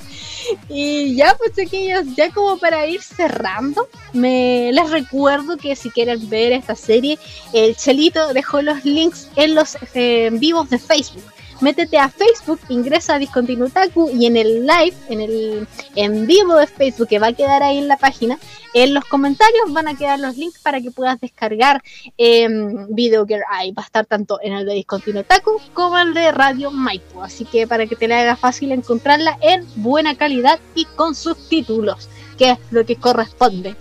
y 0.69 1.17
ya, 1.17 1.35
pues, 1.37 1.53
chiquillos, 1.55 2.05
ya 2.17 2.31
como 2.31 2.59
para 2.59 2.87
ir 2.87 3.03
cerrando, 3.03 3.89
me 4.13 4.71
les 4.73 4.91
recuerdo 4.91 5.57
que 5.57 5.75
si 5.75 5.91
quieren 5.91 6.29
ver 6.29 6.53
esta 6.53 6.75
serie, 6.75 7.19
el 7.55 7.75
Chelito 7.77 8.35
dejó 8.35 8.61
los 8.61 8.85
links 8.85 9.29
en 9.37 9.55
los 9.55 9.79
eh, 9.95 10.29
vivos 10.33 10.69
de 10.69 10.79
Facebook 10.79 11.25
métete 11.61 11.99
a 11.99 12.09
Facebook, 12.09 12.61
ingresa 12.69 13.15
a 13.15 13.19
Discontinutaku 13.19 14.11
y 14.11 14.27
en 14.27 14.37
el 14.37 14.67
live, 14.67 14.97
en 15.09 15.21
el 15.21 15.69
en 15.95 16.27
vivo 16.27 16.57
de 16.57 16.67
Facebook 16.67 17.09
que 17.09 17.19
va 17.19 17.29
a 17.29 17.33
quedar 17.33 17.63
ahí 17.63 17.79
en 17.79 17.89
la 17.89 17.97
página, 17.97 18.39
en 18.73 18.95
los 18.95 19.05
comentarios 19.05 19.73
van 19.73 19.89
a 19.89 19.97
quedar 19.97 20.21
los 20.21 20.37
links 20.37 20.61
para 20.61 20.81
que 20.81 20.91
puedas 20.91 21.21
descargar 21.21 21.83
eh, 22.17 22.49
Video 22.91 23.27
Gear 23.27 23.43
Eye. 23.61 23.73
Va 23.73 23.83
a 23.83 23.87
estar 23.87 24.07
tanto 24.07 24.39
en 24.43 24.53
el 24.53 24.67
de 24.67 24.75
Discontinutaku 24.75 25.61
como 25.73 25.99
el 25.99 26.15
de 26.15 26.31
Radio 26.33 26.71
Maipo. 26.71 27.23
Así 27.23 27.45
que 27.45 27.67
para 27.67 27.87
que 27.87 27.97
te 27.97 28.09
le 28.09 28.15
haga 28.15 28.37
fácil 28.37 28.73
encontrarla 28.73 29.39
en 29.41 29.67
buena 29.77 30.17
calidad 30.17 30.61
y 30.75 30.85
con 30.85 31.15
subtítulos, 31.15 32.09
que 32.39 32.53
es 32.53 32.59
lo 32.71 32.87
que 32.87 32.97
corresponde. 32.97 33.75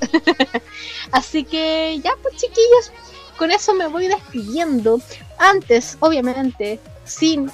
Así 1.11 1.43
que 1.43 1.99
ya 2.03 2.11
pues 2.21 2.35
chiquillos, 2.35 2.91
con 3.37 3.51
eso 3.51 3.73
me 3.73 3.87
voy 3.87 4.07
despidiendo. 4.07 4.99
Antes, 5.37 5.97
obviamente, 6.01 6.79
sin 7.05 7.49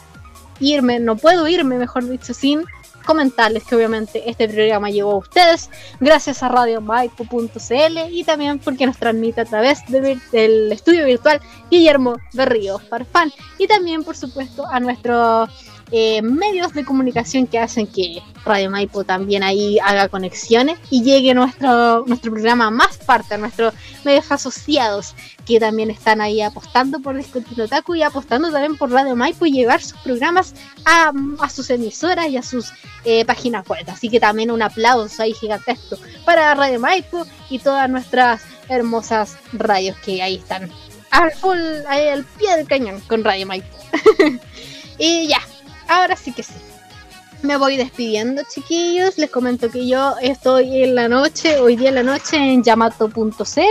irme, 0.60 0.99
no 0.99 1.16
puedo 1.16 1.47
irme, 1.47 1.78
mejor 1.78 2.08
dicho, 2.08 2.34
sin 2.34 2.64
comentarles 3.06 3.64
que 3.64 3.76
obviamente 3.76 4.30
este 4.30 4.47
programa 4.49 4.89
llegó 4.89 5.12
a 5.12 5.18
ustedes 5.18 5.70
gracias 5.99 6.41
a 6.43 6.49
radiomaipo.cl 6.49 7.97
y 8.10 8.24
también 8.24 8.60
porque 8.60 8.86
nos 8.86 8.97
transmite 8.97 9.41
a 9.41 9.45
través 9.45 9.86
del 9.88 10.72
estudio 10.72 11.06
virtual 11.06 11.39
Guillermo 11.70 12.16
Berrío 12.34 12.80
Farfán 12.80 13.32
y 13.60 13.68
también 13.68 14.03
por 14.03 14.18
supuesto 14.18 14.66
a 14.68 14.80
nuestro 14.80 15.47
eh, 15.91 16.21
medios 16.21 16.73
de 16.73 16.83
comunicación 16.83 17.45
que 17.47 17.59
hacen 17.59 17.86
que 17.86 18.21
Radio 18.43 18.69
Maipo 18.71 19.03
también 19.03 19.43
ahí 19.43 19.77
haga 19.79 20.07
conexiones 20.09 20.77
y 20.89 21.03
llegue 21.03 21.33
nuestro, 21.33 22.05
nuestro 22.05 22.31
programa 22.31 22.71
más 22.71 22.97
parte, 22.97 23.36
a 23.36 23.38
nuestros 23.38 23.73
medios 24.03 24.31
asociados 24.31 25.15
que 25.45 25.59
también 25.59 25.91
están 25.91 26.21
ahí 26.21 26.41
apostando 26.41 26.99
por 26.99 27.15
Discontinuo 27.15 27.67
Taku 27.67 27.95
y 27.95 28.03
apostando 28.03 28.51
también 28.51 28.77
por 28.77 28.91
Radio 28.91 29.15
Maipo 29.15 29.45
y 29.45 29.51
llevar 29.51 29.81
sus 29.81 29.97
programas 29.99 30.55
a, 30.86 31.11
sus 31.49 31.69
emisoras 31.69 32.27
y 32.29 32.38
a 32.38 32.41
sus 32.41 32.71
eh, 33.03 33.23
páginas 33.25 33.67
web. 33.67 33.86
Así 33.88 34.09
que 34.09 34.19
también 34.19 34.51
un 34.51 34.61
aplauso 34.61 35.21
ahí 35.21 35.33
gigantesco 35.33 35.97
para 36.25 36.53
Radio 36.55 36.79
Maipo 36.79 37.25
y 37.49 37.59
todas 37.59 37.89
nuestras 37.89 38.43
hermosas 38.69 39.38
radios 39.53 39.97
que 39.99 40.21
ahí 40.21 40.36
están 40.36 40.71
al 41.11 42.25
pie 42.38 42.57
del 42.57 42.67
cañón 42.67 42.99
con 43.07 43.23
Radio 43.23 43.45
Maipo. 43.45 43.77
y 44.97 45.27
ya, 45.27 45.39
ahora 45.88 46.15
sí 46.15 46.31
que 46.31 46.43
sí. 46.43 46.53
me 47.41 47.57
voy 47.57 47.77
despidiendo, 47.77 48.41
chiquillos. 48.49 49.17
Les 49.17 49.29
comento 49.29 49.69
que 49.69 49.88
yo 49.88 50.15
estoy 50.21 50.83
en 50.83 50.95
la 50.95 51.07
noche, 51.07 51.57
hoy 51.59 51.75
día 51.75 51.89
en 51.89 51.95
la 51.95 52.03
noche, 52.03 52.38
en 52.38 52.63
yamato.cl 52.63 53.61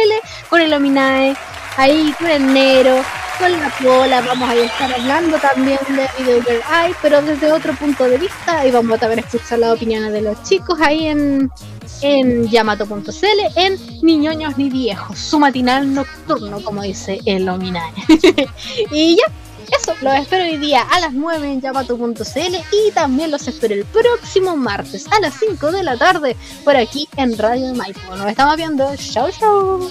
con 0.48 0.60
el 0.60 0.72
Ominae, 0.72 1.36
ahí 1.76 2.14
con 2.18 2.28
el 2.28 2.52
Nero, 2.52 3.02
con 3.38 3.52
la 3.52 3.70
Pola. 3.82 4.20
Vamos 4.20 4.48
a 4.48 4.54
estar 4.54 4.92
hablando 4.92 5.38
también 5.38 5.78
de 5.88 6.08
Video 6.22 6.42
Girl 6.42 6.62
Eye, 6.70 6.94
pero 7.02 7.22
desde 7.22 7.52
otro 7.52 7.74
punto 7.74 8.04
de 8.04 8.18
vista. 8.18 8.66
Y 8.66 8.70
vamos 8.70 8.96
a 8.96 9.00
también 9.00 9.20
escuchar 9.20 9.58
las 9.58 9.74
opiniones 9.74 10.12
de 10.12 10.22
los 10.22 10.42
chicos 10.44 10.78
ahí 10.80 11.06
en, 11.08 11.50
en 12.02 12.48
yamato.cl, 12.48 13.10
en 13.56 13.78
Ni 14.02 14.18
ñoños 14.18 14.56
ni 14.56 14.70
viejos, 14.70 15.18
su 15.18 15.38
matinal 15.38 15.92
nocturno, 15.92 16.62
como 16.62 16.82
dice 16.82 17.20
el 17.24 17.48
Ominae. 17.48 17.92
y 18.92 19.16
ya 19.16 19.24
eso, 19.78 19.94
los 20.00 20.14
espero 20.14 20.44
hoy 20.44 20.56
día 20.58 20.82
a 20.82 21.00
las 21.00 21.12
9 21.12 21.52
en 21.52 21.60
Yamato.cl 21.60 22.56
y 22.72 22.90
también 22.92 23.30
los 23.30 23.46
espero 23.48 23.74
el 23.74 23.84
próximo 23.84 24.56
martes 24.56 25.06
a 25.10 25.20
las 25.20 25.34
5 25.34 25.72
de 25.72 25.82
la 25.82 25.96
tarde 25.96 26.36
por 26.64 26.76
aquí 26.76 27.08
en 27.16 27.36
Radio 27.36 27.74
Maipo. 27.74 28.16
Nos 28.16 28.28
estamos 28.28 28.56
viendo. 28.56 28.94
Chau, 28.96 29.30
chau. 29.30 29.90